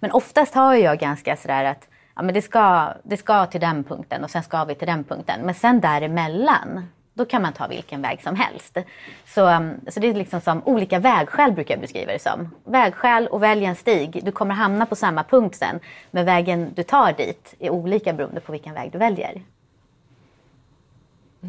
[0.00, 3.84] Men oftast har jag ganska sådär att ja, men det, ska, det ska till den
[3.84, 5.40] punkten och sen ska vi till den punkten.
[5.40, 8.78] Men sen däremellan, då kan man ta vilken väg som helst.
[9.26, 12.54] Så, um, så det är liksom som olika vägskäl brukar jag beskriva det som.
[12.64, 14.20] Vägskäl och välj en stig.
[14.24, 15.80] Du kommer hamna på samma punkt sen.
[16.10, 19.42] Men vägen du tar dit är olika beroende på vilken väg du väljer.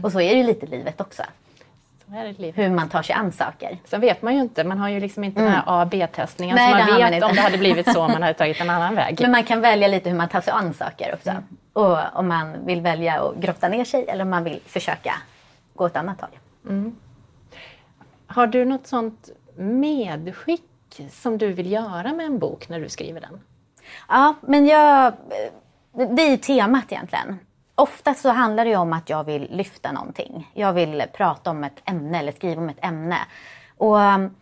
[0.03, 1.23] Och så är det ju lite i livet också.
[2.56, 3.78] Hur man tar sig an saker.
[3.86, 6.63] Sen vet man ju inte, man har ju liksom inte den här A B-testningen så
[6.63, 7.26] man man vet inte.
[7.26, 9.17] om det hade blivit så om man hade tagit en annan väg.
[9.22, 11.32] Men man kan välja lite hur man tar sig an saker också.
[11.74, 15.13] Och om man vill välja att grotta ner sig eller om man vill försöka
[15.76, 16.30] gå åt annat håll.
[18.28, 23.22] Har du något sånt medskick som du vill göra med en bok när du skriver
[23.22, 23.39] den?
[24.08, 25.13] Ja, men jag...
[25.91, 27.39] Det är ju temat egentligen.
[27.80, 30.52] Ofta så handlar det ju om att jag vill lyfta någonting.
[30.54, 33.18] Jag vill prata om ett ämne eller skriva om ett ämne.
[33.78, 34.36] Och um,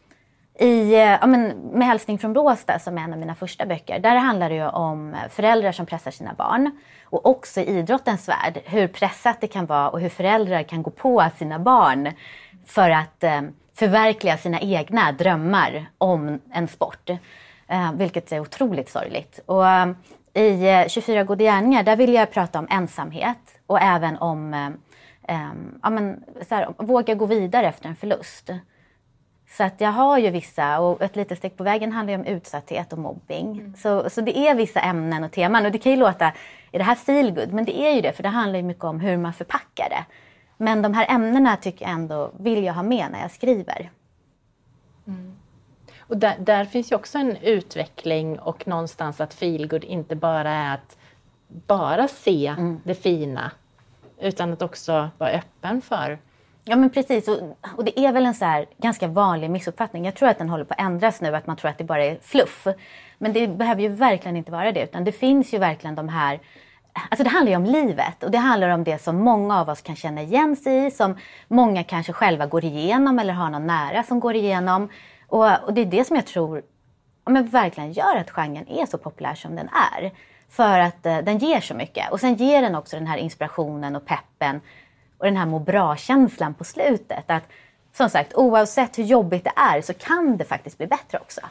[0.60, 4.16] i ja, men Med hälsning från Råsta, som är en av mina första böcker, där
[4.16, 6.72] handlar det ju om föräldrar som pressar sina barn.
[7.04, 10.92] Och också i idrottens värld, hur pressat det kan vara och hur föräldrar kan gå
[10.92, 12.12] på sina barn
[12.66, 13.42] för att eh,
[13.76, 17.10] förverkliga sina egna drömmar om en sport.
[17.68, 19.40] Eh, vilket är otroligt sorgligt.
[19.46, 19.96] Och, um,
[20.38, 24.68] i eh, 24 goda gärningar där vill jag prata om ensamhet och även om eh,
[25.36, 25.52] eh,
[25.84, 28.50] ja, men, så här, våga gå vidare efter en förlust.
[29.50, 32.26] Så att jag har ju vissa, och ett litet steg på vägen handlar ju om
[32.26, 33.74] utsatthet och mobbing.
[33.78, 35.66] Så, så det är vissa ämnen och teman.
[35.66, 36.26] Och det kan ju låta,
[36.72, 37.54] är det här feelgood?
[37.54, 40.06] Men det är ju det, för det handlar ju mycket om hur man förpackar det.
[40.58, 43.90] Men de här ämnena tycker jag ändå vill jag ha med när jag skriver.
[46.08, 50.74] Och där, där finns ju också en utveckling och någonstans att feelgood inte bara är
[50.74, 50.98] att
[51.48, 53.52] bara se det fina
[54.20, 56.20] utan att också vara öppen för
[56.70, 57.38] Ja men precis, och,
[57.78, 60.06] och det är väl en så här ganska vanlig missuppfattning.
[60.06, 62.04] Jag tror att den håller på att ändras nu, att man tror att det bara
[62.04, 62.68] är fluff.
[63.18, 66.40] Men det behöver ju verkligen inte vara det, utan det finns ju verkligen de här
[67.10, 69.82] Alltså det handlar ju om livet och det handlar om det som många av oss
[69.82, 71.18] kan känna igen sig i, som
[71.48, 74.90] många kanske själva går igenom eller har någon nära som går igenom.
[75.28, 76.62] Och, och det är det som jag tror
[77.26, 80.12] ja, men verkligen gör att genren är så populär som den är.
[80.50, 82.12] För att eh, den ger så mycket.
[82.12, 84.62] Och sen ger den också den här inspirationen och peppen
[85.18, 87.32] och den här må bra-känslan på slutet.
[87.32, 87.44] Att
[87.94, 91.42] som sagt, oavsett hur jobbigt det är så kan det faktiskt bli bättre också.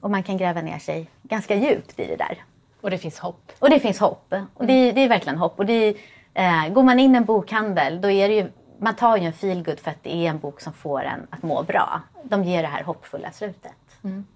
[0.00, 2.44] Och man kan gräva ner sig ganska djupt i det där.
[2.80, 3.52] Och det finns hopp.
[3.58, 4.34] Och det finns hopp.
[4.54, 5.58] Och det, det är verkligen hopp.
[5.58, 5.94] Och det
[6.34, 9.32] eh, går man in i en bokhandel då är det ju, man tar ju en
[9.32, 12.00] feelgood för att det är en bok som får en att må bra.
[12.22, 13.72] De ger det här hoppfulla slutet.
[14.04, 14.26] Mm.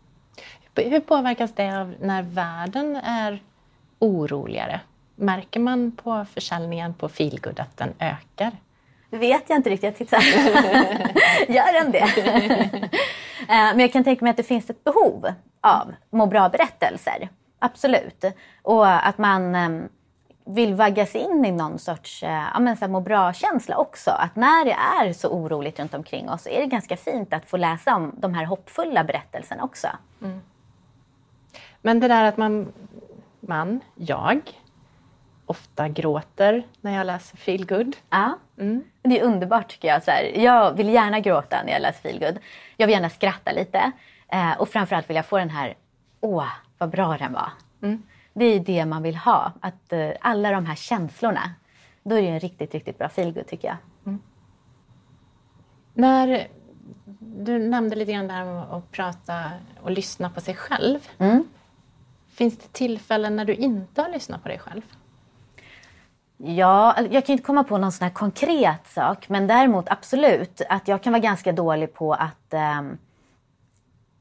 [0.77, 3.43] Hur påverkas det av när världen är
[3.99, 4.81] oroligare?
[5.17, 8.53] Märker man på försäljningen på feelgood att den ökar?
[9.11, 9.85] Det vet jag inte riktigt.
[9.85, 10.21] Jag tittar.
[11.53, 12.05] Gör den det?
[13.49, 17.29] Eh, men jag kan tänka mig att det finns ett behov av må bra-berättelser.
[17.59, 18.25] Absolut.
[18.63, 19.89] Och att man ehm,
[20.45, 24.11] vill vaggas in i någon sorts eh, ja, men så må bra-känsla också.
[24.11, 27.45] Att när det är så oroligt runt omkring oss så är det ganska fint att
[27.45, 29.89] få läsa om de här hoppfulla berättelserna också.
[30.23, 30.41] Mm.
[31.83, 32.73] Men det där att man,
[33.41, 34.41] man, jag,
[35.47, 37.97] ofta gråter när jag läser feelgood.
[38.11, 38.85] Ja, mm.
[39.03, 40.03] det är underbart tycker jag.
[40.03, 42.39] Så här, jag vill gärna gråta när jag läser feelgood.
[42.77, 43.93] Jag vill gärna skratta lite.
[44.29, 45.75] Eh, och framförallt vill jag få den här,
[46.21, 47.51] åh, vad bra den var.
[47.83, 48.03] Mm.
[48.35, 49.53] Det är det man vill ha.
[49.61, 51.51] Att eh, alla de här känslorna.
[52.03, 53.77] Då är det en riktigt, riktigt bra feelgood tycker jag.
[54.07, 54.21] Mm.
[55.95, 56.49] När
[57.19, 59.51] du nämnde lite grann där om att prata
[59.83, 60.99] och lyssna på sig själv.
[61.19, 61.45] Mm.
[62.29, 64.83] Finns det tillfällen när du inte har lyssnat på dig själv?
[66.37, 70.89] Ja, jag kan inte komma på någon sån här konkret sak, men däremot absolut att
[70.89, 72.99] jag kan vara ganska dålig på att um,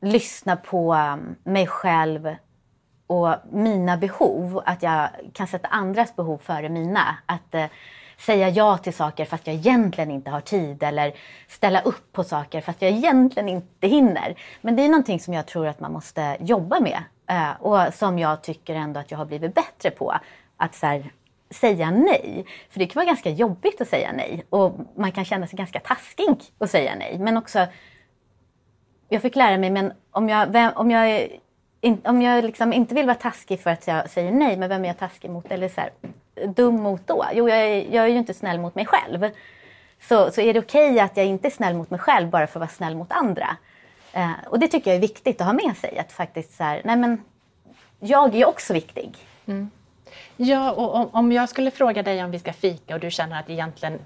[0.01, 2.35] lyssna på um, mig själv
[3.13, 4.61] och mina behov.
[4.65, 7.17] Att jag kan sätta andras behov före mina.
[7.25, 7.65] Att eh,
[8.17, 11.13] säga ja till saker fast jag egentligen inte har tid eller
[11.47, 14.35] ställa upp på saker fast jag egentligen inte hinner.
[14.61, 18.19] Men det är någonting som jag tror att man måste jobba med eh, och som
[18.19, 20.13] jag tycker ändå att jag har blivit bättre på.
[20.57, 21.11] Att så här,
[21.49, 22.45] säga nej.
[22.69, 25.79] För det kan vara ganska jobbigt att säga nej och man kan känna sig ganska
[25.79, 27.19] taskig att säga nej.
[27.19, 27.65] Men också,
[29.09, 31.27] jag fick lära mig, men om jag, om jag,
[32.03, 34.87] om jag liksom inte vill vara taskig för att jag säger nej, men vem är
[34.87, 35.91] jag taskig mot eller så här,
[36.47, 37.25] dum mot då?
[37.33, 39.29] Jo, jag är, jag är ju inte snäll mot mig själv.
[40.01, 42.47] Så, så är det okej okay att jag inte är snäll mot mig själv bara
[42.47, 43.57] för att vara snäll mot andra?
[44.13, 45.97] Eh, och det tycker jag är viktigt att ha med sig.
[45.99, 47.21] Att faktiskt så här, nej men
[47.99, 49.17] jag är också viktig.
[49.45, 49.69] Mm.
[50.37, 53.49] Ja, och om jag skulle fråga dig om vi ska fika och du känner att
[53.49, 53.99] egentligen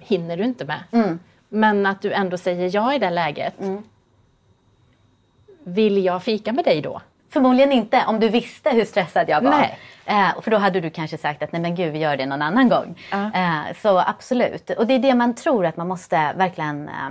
[0.00, 0.82] hinner du inte med.
[0.92, 1.18] Mm.
[1.48, 3.60] Men att du ändå säger ja i det läget.
[3.60, 3.82] Mm.
[5.68, 7.00] Vill jag fika med dig då?
[7.30, 9.50] Förmodligen inte, om du visste hur stressad jag var.
[9.50, 9.78] Nej.
[10.06, 12.42] Eh, för då hade du kanske sagt att nej men gud, vi gör det någon
[12.42, 12.98] annan gång.
[13.14, 13.66] Uh.
[13.68, 14.70] Eh, så absolut.
[14.70, 17.10] Och det är det man tror att man måste verkligen eh,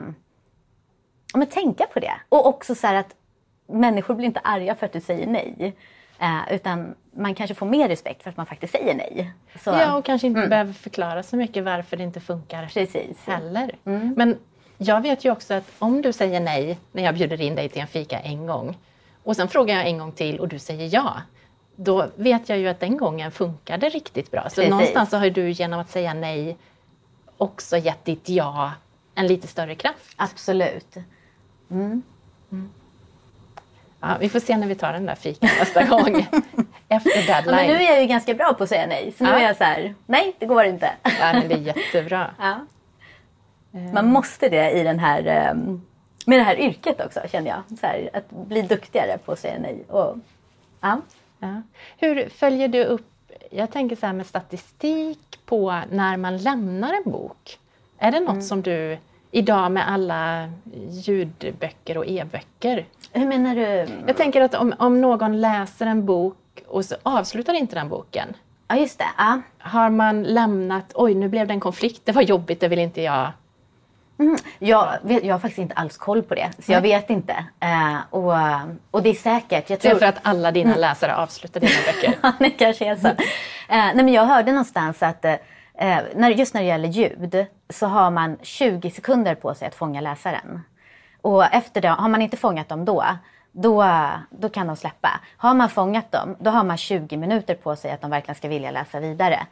[1.34, 2.13] men tänka på det.
[2.30, 3.15] Och också så att
[3.67, 5.76] människor blir inte arga för att du säger nej.
[6.20, 9.34] Eh, utan man kanske får mer respekt för att man faktiskt säger nej.
[9.63, 10.50] Så, ja, och kanske inte mm.
[10.50, 13.26] behöver förklara så mycket varför det inte funkar Precis.
[13.26, 13.76] heller.
[13.86, 14.13] Mm.
[14.17, 14.38] Men
[14.78, 17.82] jag vet ju också att om du säger nej när jag bjuder in dig till
[17.82, 18.78] en fika en gång
[19.24, 21.13] och sen frågar jag en gång till och du säger ja.
[21.76, 24.42] Då vet jag ju att den gången funkar det riktigt bra.
[24.50, 24.70] Så Precis.
[24.70, 26.58] någonstans så har du genom att säga nej
[27.38, 28.72] också gett ditt ja
[29.16, 30.13] en lite större kraft.
[30.16, 30.96] Absolut.
[31.72, 32.02] Mm.
[32.52, 32.70] mm.
[34.00, 36.28] Ja, vi får se när vi tar den där fikan nästa gång.
[36.90, 37.56] Efter deadline.
[37.56, 39.13] Ja, men nu är jag ju ganska bra på att säga nej.
[39.18, 39.38] Så nu ja.
[39.38, 40.92] är jag så här, nej det går inte.
[41.04, 42.32] Ja, men det är jättebra.
[42.40, 42.60] Ja.
[43.72, 45.82] Man måste det i den här, ehm,
[46.26, 47.78] med det här yrket också känner jag.
[47.82, 49.84] Här, att bli duktigare på att säga nej.
[49.88, 50.18] Och,
[50.82, 51.02] ja.
[51.40, 51.62] Ja.
[51.98, 57.12] Hur följer du upp, jag tänker så här med statistik på när man lämnar en
[57.12, 57.60] bok.
[57.98, 58.42] Är det något mm.
[58.42, 58.98] som du
[59.32, 60.50] idag med alla
[60.90, 62.86] ljudböcker och e-böcker.
[63.12, 63.88] Hur menar du?
[64.08, 68.28] Jag tänker att om, om någon läser en bok och så avslutar inte den boken.
[68.68, 69.10] Ja, just det.
[69.18, 69.42] Ja.
[69.58, 73.02] Har man lämnat, oj nu blev det en konflikt, det var jobbigt, det vill inte
[73.02, 73.32] jag.
[74.20, 74.38] Mm.
[74.60, 77.34] Jag, vet, jag har faktiskt inte alls koll på det, så jag vet inte.
[77.64, 78.34] Uh, och,
[78.92, 79.70] och det är säkert.
[79.70, 79.92] Jag tror...
[79.92, 80.82] Det är för att alla dina mm.
[80.82, 82.34] läsare avslutar dina böcker.
[82.40, 83.08] det kanske är så.
[83.08, 83.16] Uh,
[83.68, 85.36] nej, men jag hörde någonstans att uh,
[86.16, 90.02] när, just när det gäller ljud så har man 20 sekunder på sig att fånga
[90.02, 90.62] läsaren.
[91.22, 93.06] Och efter det, har man inte fångat dem då,
[93.52, 93.86] då,
[94.30, 95.10] då kan de släppa.
[95.38, 98.48] Har man fångat dem, då har man 20 minuter på sig att de verkligen ska
[98.48, 99.48] vilja läsa vidare.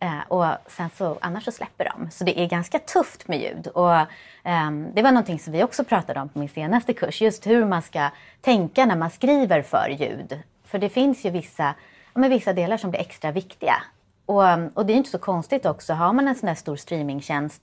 [0.00, 2.10] Eh, och sen så, annars så släpper de.
[2.10, 3.66] Så det är ganska tufft med ljud.
[3.66, 3.96] Och,
[4.44, 7.20] eh, det var någonting som vi också pratade om på min senaste kurs.
[7.20, 10.42] Just hur man ska tänka när man skriver för ljud.
[10.64, 11.74] För det finns ju vissa,
[12.14, 13.82] ja, vissa delar som blir extra viktiga.
[14.26, 14.42] Och,
[14.74, 15.92] och det är inte så konstigt också.
[15.92, 17.62] Har man en sån här stor streamingtjänst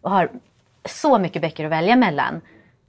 [0.00, 0.30] och har
[0.84, 2.40] så mycket böcker att välja mellan.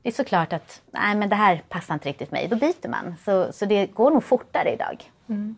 [0.01, 2.47] Det är såklart att nej, men det här passar inte riktigt mig.
[2.47, 3.15] Då byter man.
[3.25, 5.11] Så, så det går nog fortare idag.
[5.29, 5.55] Mm.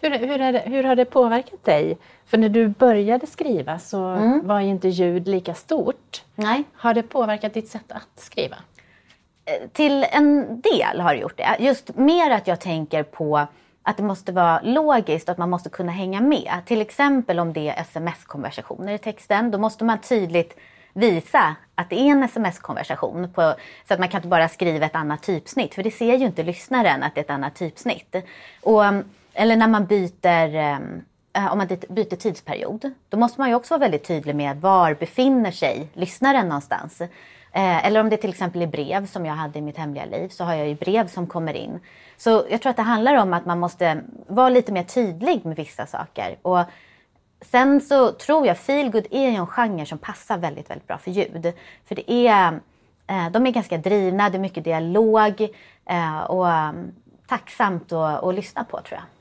[0.00, 1.98] Hur, hur, det, hur har det påverkat dig?
[2.26, 4.46] För när du började skriva så Mm.
[4.46, 6.22] var ju inte ljud lika stort.
[6.34, 6.64] Nej.
[6.72, 8.56] Har det påverkat ditt sätt att skriva?
[9.72, 11.56] Till en del har det gjort det.
[11.58, 13.46] Just mer att jag tänker på
[13.82, 16.52] att det måste vara logiskt och att man måste kunna hänga med.
[16.66, 19.50] Till exempel om det är sms-konversationer i texten.
[19.50, 20.56] Då måste man tydligt
[20.92, 23.32] visa att det är en sms-konversation.
[23.32, 23.54] På,
[23.88, 25.74] så att man kan inte bara skriva ett annat typsnitt.
[25.74, 28.16] För det ser ju inte lyssnaren att det är ett annat typsnitt.
[28.62, 28.82] Och,
[29.40, 33.74] eller när man byter ehm, eh, om man byter tidsperiod, då måste man ju också
[33.74, 37.00] vara väldigt tydlig med var befinner sig lyssnaren någonstans.
[37.00, 40.28] Eh, eller om det till exempel är brev som jag hade i mitt hemliga liv
[40.28, 41.80] så har jag ju brev som kommer in.
[42.16, 45.56] Så jag tror att det handlar om att man måste vara lite mer tydlig med
[45.56, 46.36] vissa saker.
[46.42, 46.60] Och
[47.40, 51.10] sen så tror jag feelgood är ju en genre som passar väldigt, väldigt bra för
[51.10, 51.52] ljud.
[51.84, 52.60] För det är,
[53.06, 55.48] eh, de är ganska drivna, det är mycket dialog
[56.28, 56.92] och ehm,
[57.26, 59.19] tacksamt att, att lyssna på tror jag.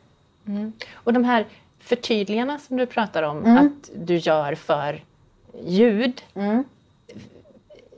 [0.50, 0.74] Mm.
[0.94, 1.46] Och de här
[1.80, 3.58] förtydligandena som du pratar om Mm.
[3.58, 5.04] att du gör för
[5.66, 6.22] ljud.
[6.36, 6.64] Mm.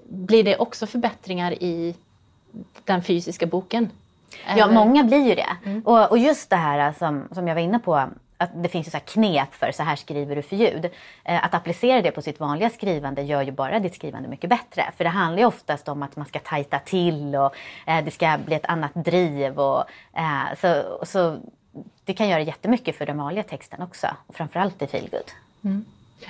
[0.09, 1.95] Blir det också förbättringar i
[2.85, 3.89] den fysiska boken?
[4.47, 4.73] Ja, Eller?
[4.73, 5.81] många blir ju det.
[5.85, 7.95] Och, och just det här som, som jag var inne på,
[8.37, 10.85] att det finns ju så här knep för så här skriver du för ljud.
[11.23, 14.91] Eh, att applicera det på sitt vanliga skrivande gör ju bara ditt skrivande mycket bättre.
[14.97, 17.55] För det handlar ju oftast om att man ska tajta till och
[17.87, 19.59] eh, det ska bli ett annat driv.
[19.59, 19.83] Och,
[20.61, 21.37] så, så
[22.11, 24.07] det kan göra jättemycket för den vanliga texten också.
[24.27, 25.31] Och framförallt i feelgood.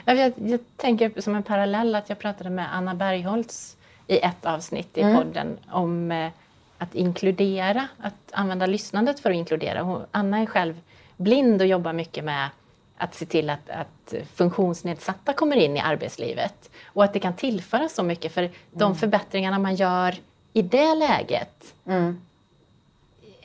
[0.06, 4.46] Ja, Jag, jag tänker som en parallell att jag pratade med Anna Bergholtz i ett
[4.46, 5.16] avsnitt i Mm.
[5.18, 6.32] podden om eh,
[6.78, 9.82] att inkludera, att använda lyssnandet för att inkludera.
[9.82, 10.82] Hon, Anna är själv
[11.18, 12.50] blind och jobbar mycket med
[12.98, 16.70] att se till att, att funktionsnedsatta kommer in i arbetslivet.
[16.86, 20.16] Och att det kan tillföra så mycket för de förbättringarna man gör
[20.54, 22.22] i det läget Mm.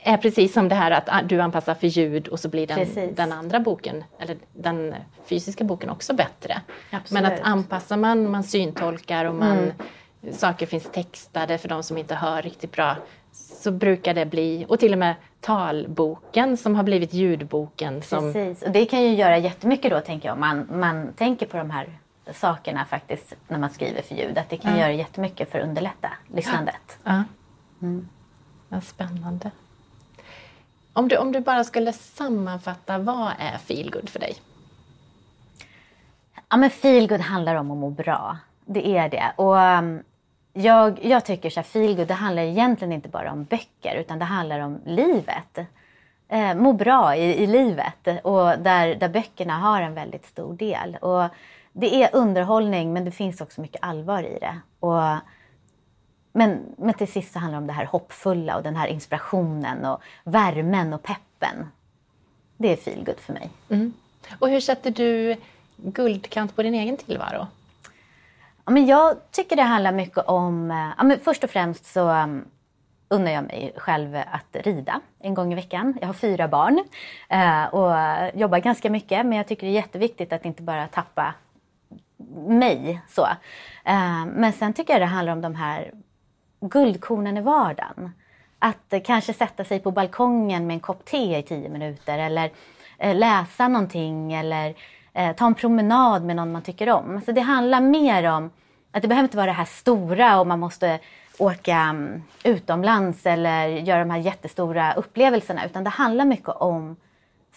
[0.07, 2.77] Är precis som det här att ah, du anpassar för ljud och så blir den,
[2.77, 3.15] Precis.
[3.15, 6.61] den andra boken, eller den fysiska boken också bättre.
[6.91, 7.23] Absolut.
[7.23, 9.57] Men att anpassar man, man syntolkar och man,
[10.21, 10.33] Mm.
[10.35, 12.95] saker finns textade för de som inte hör riktigt bra,
[13.31, 18.01] så brukar det bli, och till och med talboken som har blivit ljudboken.
[18.01, 21.45] Som, Precis, och det kan ju göra jättemycket då tänker jag om man, man tänker
[21.45, 21.87] på de här
[22.33, 24.37] sakerna faktiskt när man skriver för ljud.
[24.37, 24.79] Att det kan Ja.
[24.79, 26.97] göra jättemycket för att underlätta lyssnandet.
[27.03, 27.23] ja.
[27.81, 28.09] Mm.
[28.69, 29.51] ja, spännande.
[30.97, 34.35] Om du, om du bara skulle sammanfatta, vad är feelgood för dig?
[36.49, 38.37] Ja men feelgood handlar om att må bra.
[38.65, 39.31] Det är det.
[39.35, 40.03] Och um,
[40.53, 44.25] jag, jag tycker så här, feelgood det handlar egentligen inte bara om böcker utan det
[44.25, 45.57] handlar om livet.
[46.27, 50.97] Eh, må bra i, i livet och där, där böckerna har en väldigt stor del.
[51.01, 51.23] Och
[51.73, 54.59] det är underhållning men det finns också mycket allvar i det.
[54.79, 55.01] Och,
[56.37, 59.85] men, men till sist så handlar det om det här hoppfulla och den här inspirationen
[59.85, 61.71] och värmen och peppen.
[62.57, 63.49] Det är feelgood för mig.
[63.69, 63.93] Mm.
[64.39, 65.35] Och hur sätter du
[65.77, 67.47] guldkant på din egen tillvaro?
[68.65, 70.71] Ja, men jag tycker det handlar mycket om...
[70.71, 72.45] eh, Ja, men först och främst så um,
[73.09, 75.97] unnar jag mig själv att rida en gång i veckan.
[76.01, 76.83] Jag har fyra barn
[77.29, 77.93] eh, och
[78.39, 81.33] jobbar ganska mycket men jag tycker det är jätteviktigt att inte bara tappa
[82.47, 83.01] mig.
[83.09, 83.27] så.
[83.85, 85.91] Eh, men sen tycker jag det handlar om de här
[86.59, 88.11] guldkornen i vardagen.
[88.59, 92.51] Att eh, kanske sätta sig på balkongen med en kopp te i tio minuter eller
[92.97, 94.75] eh, läsa någonting eller
[95.13, 97.21] eh, ta en promenad med någon man tycker om.
[97.25, 98.49] Så det handlar mer om
[98.91, 100.99] att det behöver inte vara det här stora och man måste
[101.37, 106.95] åka mm, utomlands eller göra de här jättestora upplevelserna utan det handlar mycket om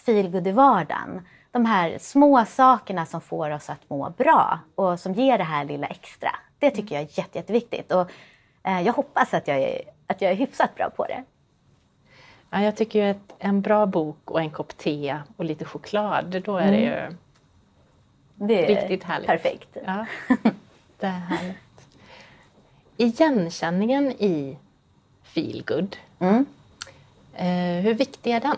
[0.05, 1.27] feelgood i vardagen.
[1.51, 5.65] De här små sakerna som får oss att må bra och som ger det här
[5.65, 6.35] lilla extra.
[6.59, 7.91] Det tycker jag är jätte, jätteviktigt.
[7.91, 8.11] Och,
[8.63, 11.23] jag hoppas att jag, är, att jag är hyfsat bra på det.
[12.49, 16.41] Ja, jag tycker ju att en bra bok och en kopp te och lite choklad,
[16.45, 17.15] då är det ju
[18.35, 19.27] Det är riktigt härligt.
[19.27, 19.77] perfekt.
[19.85, 20.05] Ja,
[20.99, 21.57] det är härligt.
[22.97, 24.57] Igenkänningen i
[25.23, 26.45] feelgood, Mm.
[27.35, 28.57] eh, hur viktig är den?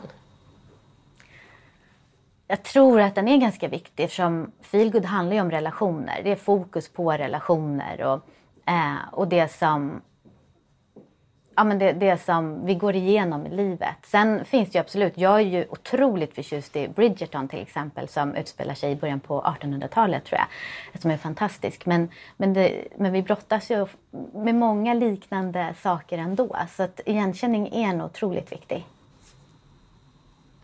[2.48, 6.22] Jag tror att den är ganska viktig eftersom feelgood handlar ju om relationer.
[6.24, 8.20] Det är fokus på relationer och,
[8.66, 10.02] eh, och det som
[11.56, 13.96] Ja, men det, det som vi går igenom i livet.
[14.04, 18.36] Sen finns det ju absolut, jag är ju otroligt förtjust i Bridgerton till exempel som
[18.36, 21.02] utspelar sig i början på 1800-talet tror jag.
[21.02, 21.86] Som är fantastisk.
[21.86, 23.88] Men, men, det, men vi brottas ju
[24.34, 26.58] med många liknande saker ändå.
[26.70, 28.86] Så att igenkänning är nog otroligt viktig.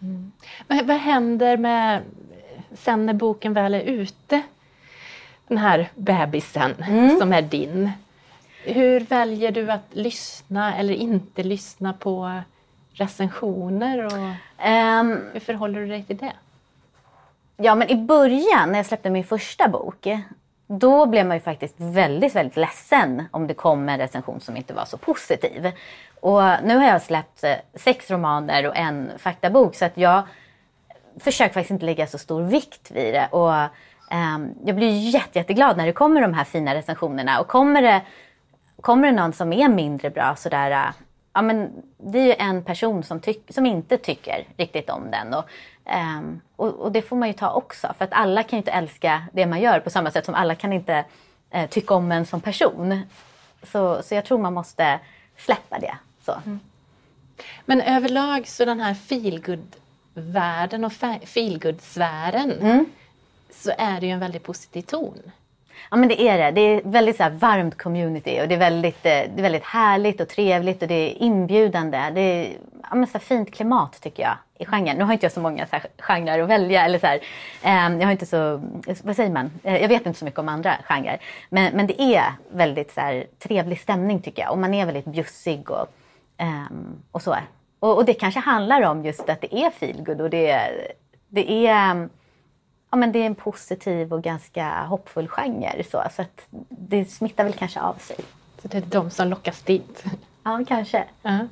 [0.02, 0.32] Mm.
[0.68, 2.02] Vad, vad händer med
[2.74, 4.41] sen när boken väl är ute?
[5.50, 6.76] Den här bebisen
[7.20, 7.91] som är din.
[8.64, 12.41] Hur väljer du att lyssna eller inte lyssna på
[12.93, 14.36] recensioner och
[14.66, 16.34] Um, hur förhåller du dig till det?
[17.58, 20.08] Ja, men i början när jag släppte min första bok,
[20.68, 24.74] då blev man ju faktiskt väldigt, väldigt ledsen om det kom en recension som inte
[24.74, 25.72] var så positiv.
[26.20, 30.24] Och nu har jag släppt eh, sex romaner och en faktabok så att jag
[31.20, 33.28] försöker faktiskt inte lägga så stor vikt vid det.
[33.32, 33.54] Och
[34.66, 37.39] jag blir jätte, jätteglad när det kommer de här fina recensionerna.
[37.39, 38.01] Och kommer det,
[38.82, 40.91] kommer det någon som är mindre bra sådär, äh,
[41.34, 45.34] ja men det är ju en person som, tyck, som inte tycker riktigt om den.
[45.34, 45.45] Och,
[45.86, 47.93] ehm, och, och det får man ju ta också.
[47.97, 50.55] För att alla kan ju inte älska det man gör på samma sätt som alla
[50.55, 51.05] kan inte
[51.49, 53.01] eh, tycka om en som person.
[53.64, 54.99] Så, så jag tror man måste
[55.38, 55.97] släppa det.
[56.26, 56.41] Så.
[57.66, 60.91] Men överlag så den här feelgood-världen och
[61.24, 62.86] feelgood-sfären Mm
[63.52, 65.32] så är det ju en väldigt positiv ton.
[65.91, 66.52] Ja men det är det.
[66.52, 69.64] Det är väldigt så här varmt community och det är väldigt, eh, det är väldigt
[69.64, 72.12] härligt och trevligt och det är inbjudande.
[72.16, 72.58] Det är
[72.89, 74.97] ja, men så fint klimat tycker jag i genren.
[74.97, 76.86] Nu har inte jag så många så här genrer att välja.
[76.86, 77.20] Eller så här,
[77.64, 78.62] eh, jag har inte så,
[79.04, 79.52] vad säger man?
[79.64, 81.20] Eh, jag vet inte så mycket om andra genrer.
[81.50, 85.06] Men, men det är väldigt så här, trevlig stämning tycker jag och man är väldigt
[85.06, 85.88] bjussig och,
[86.38, 87.36] ehm, och så.
[87.80, 90.72] Och, och det kanske handlar om just att det är feelgood och det,
[91.28, 92.10] det är ehm,
[92.90, 95.84] ja, men det är en positiv och ganska hoppfull genre.
[95.84, 98.18] Så, så att det smittar väl kanske av sig.
[98.62, 100.04] Så det är de som lockas dit.
[100.44, 101.06] Ja, kanske.
[101.22, 101.48] Ja.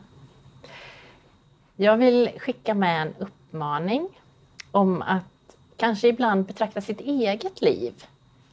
[1.75, 4.07] Jag vill skicka med en uppmaning
[4.71, 8.05] om att kanske ibland betrakta sitt eget liv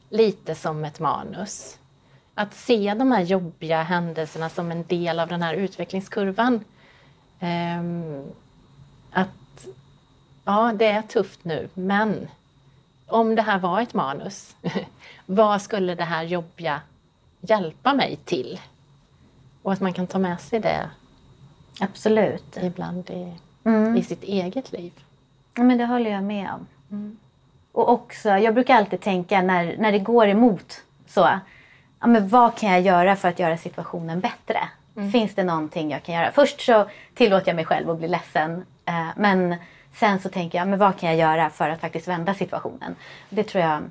[0.09, 1.77] lite som ett manus.
[2.33, 6.63] Att se de här jobbiga händelserna som en del av den här utvecklingskurvan.
[7.39, 8.23] Ehm,
[9.11, 9.67] att
[10.45, 12.27] ja, det är tufft nu, men
[13.07, 14.55] om det här var ett manus,
[15.25, 16.81] vad skulle det här jobbiga
[17.41, 18.59] hjälpa mig till?
[19.61, 20.89] Och att man kan ta med sig det
[21.79, 22.57] Absolut.
[22.61, 23.33] ibland i,
[23.63, 23.97] Mm.
[23.97, 24.91] i sitt eget liv.
[25.55, 27.17] Ja, men det håller jag med om.
[27.71, 31.29] Och också, jag brukar alltid tänka när, när det går emot så.
[31.99, 34.59] Ja, men vad kan jag göra för att göra situationen bättre?
[35.11, 36.31] Finns det någonting jag kan göra?
[36.31, 38.65] Först så tillåter jag mig själv att bli ledsen.
[38.85, 39.55] Eh, men
[39.95, 42.95] sen så tänker jag, men vad kan jag göra för att faktiskt vända situationen?
[43.29, 43.81] Det tror jag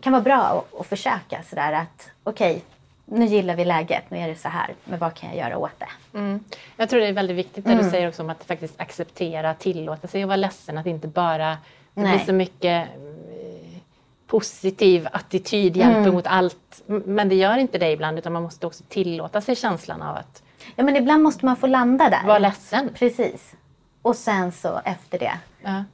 [0.00, 2.62] kan vara bra att, att försöka sådär att okej,
[3.04, 5.78] nu gillar vi läget, nu är det så här, men vad kan jag göra åt
[5.78, 6.18] det?
[6.18, 6.44] Mm.
[6.76, 10.08] Jag tror det är väldigt viktigt det du säger också om att faktiskt acceptera, tillåta
[10.08, 11.48] sig att vara ledsen, att inte bara
[11.94, 12.16] det Nej.
[12.16, 13.78] blir så mycket eh,
[14.26, 16.82] positiv attityd, hjälper mot allt.
[16.86, 20.42] Men det gör inte det ibland utan man måste också tillåta sig känslan av att
[20.76, 22.26] Ja, men ibland måste man få landa där.
[22.26, 22.90] vara ledsen.
[22.94, 23.54] Precis.
[24.02, 25.84] Och sen så efter det Ja.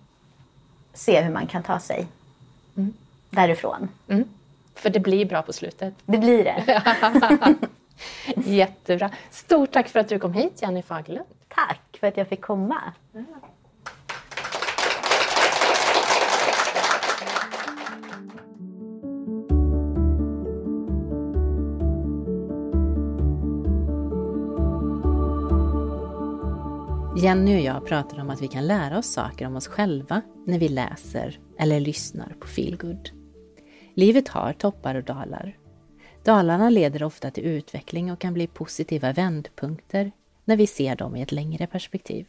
[0.92, 2.06] se hur man kan ta sig
[3.30, 3.88] därifrån.
[4.08, 4.24] Mm.
[4.74, 5.94] För det blir bra på slutet.
[6.04, 6.82] Det blir det.
[8.36, 9.10] Jättebra.
[9.30, 11.26] Stort tack för att du kom hit Jenny Fagerlund.
[11.48, 12.82] Tack för att jag fick komma.
[27.22, 30.58] Jenny och jag pratar om att vi kan lära oss saker om oss själva när
[30.58, 33.10] vi läser eller lyssnar på feelgood.
[33.94, 35.58] Livet har toppar och dalar.
[36.24, 40.12] Dalarna leder ofta till utveckling och kan bli positiva vändpunkter
[40.44, 42.28] när vi ser dem i ett längre perspektiv.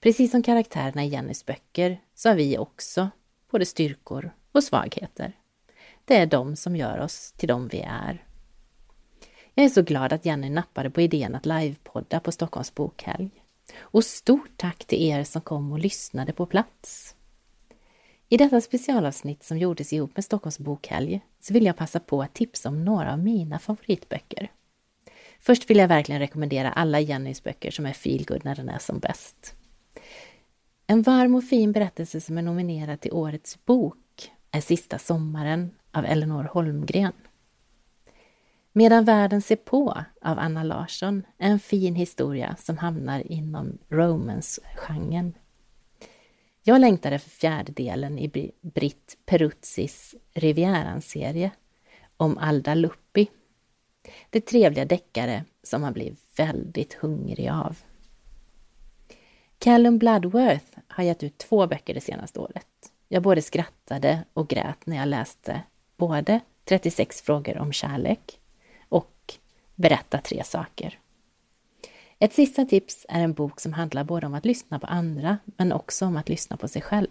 [0.00, 3.10] Precis som karaktärerna i Jennys böcker så har vi också
[3.50, 5.32] både styrkor och svagheter.
[6.04, 8.24] Det är de som gör oss till de vi är.
[9.54, 13.39] Jag är så glad att Jenny nappade på idén att livepodda på Stockholms bokhelg.
[13.78, 17.14] Och stort tack till er som kom och lyssnade på plats.
[18.28, 22.34] I detta specialavsnitt som gjordes ihop med Stockholms bokhelg så vill jag passa på att
[22.34, 24.50] tipsa om några av mina favoritböcker.
[25.40, 28.98] Först vill jag verkligen rekommendera alla Jennys böcker som är feelgood när den är som
[28.98, 29.54] bäst.
[30.86, 36.04] En varm och fin berättelse som är nominerad till Årets bok är Sista sommaren av
[36.04, 37.12] Eleanor Holmgren.
[38.72, 45.34] Medan världen ser på av Anna Larsson är en fin historia som hamnar inom romance-genren.
[46.62, 51.50] Jag längtade efter fjärde delen i Britt Peruzzis Rivieran-serie
[52.16, 53.28] om Alda Luppi.
[54.30, 57.76] Det trevliga deckare som man blir väldigt hungrig av.
[59.58, 62.66] Callum Bloodworth har gett ut två böcker det senaste året.
[63.08, 65.62] Jag både skrattade och grät när jag läste
[65.96, 68.39] både 36 frågor om kärlek
[69.80, 70.98] Berätta tre saker.
[72.18, 75.72] Ett sista tips är en bok som handlar både om att lyssna på andra men
[75.72, 77.08] också om att lyssna på sig själv.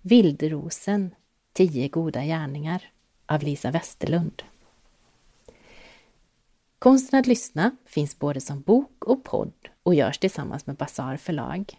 [0.00, 1.14] Vildrosen,
[1.52, 2.82] Tio goda gärningar
[3.26, 4.42] av Lisa Westerlund.
[6.78, 11.78] Konsten att lyssna finns både som bok och podd och görs tillsammans med Basar förlag.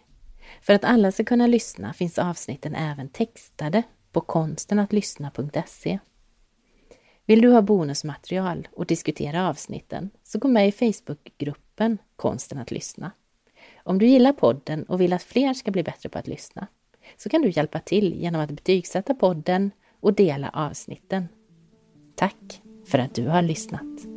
[0.62, 3.82] För att alla ska kunna lyssna finns avsnitten även textade
[4.12, 5.98] på konstenatlyssna.se.
[7.26, 13.10] Vill du ha bonusmaterial och diskutera avsnitten så gå med i Facebookgruppen Konsten att lyssna.
[13.82, 16.66] Om du gillar podden och vill att fler ska bli bättre på att lyssna
[17.16, 19.70] så kan du hjälpa till genom att betygsätta podden
[20.00, 21.28] och dela avsnitten.
[22.14, 24.13] Tack för att du har lyssnat!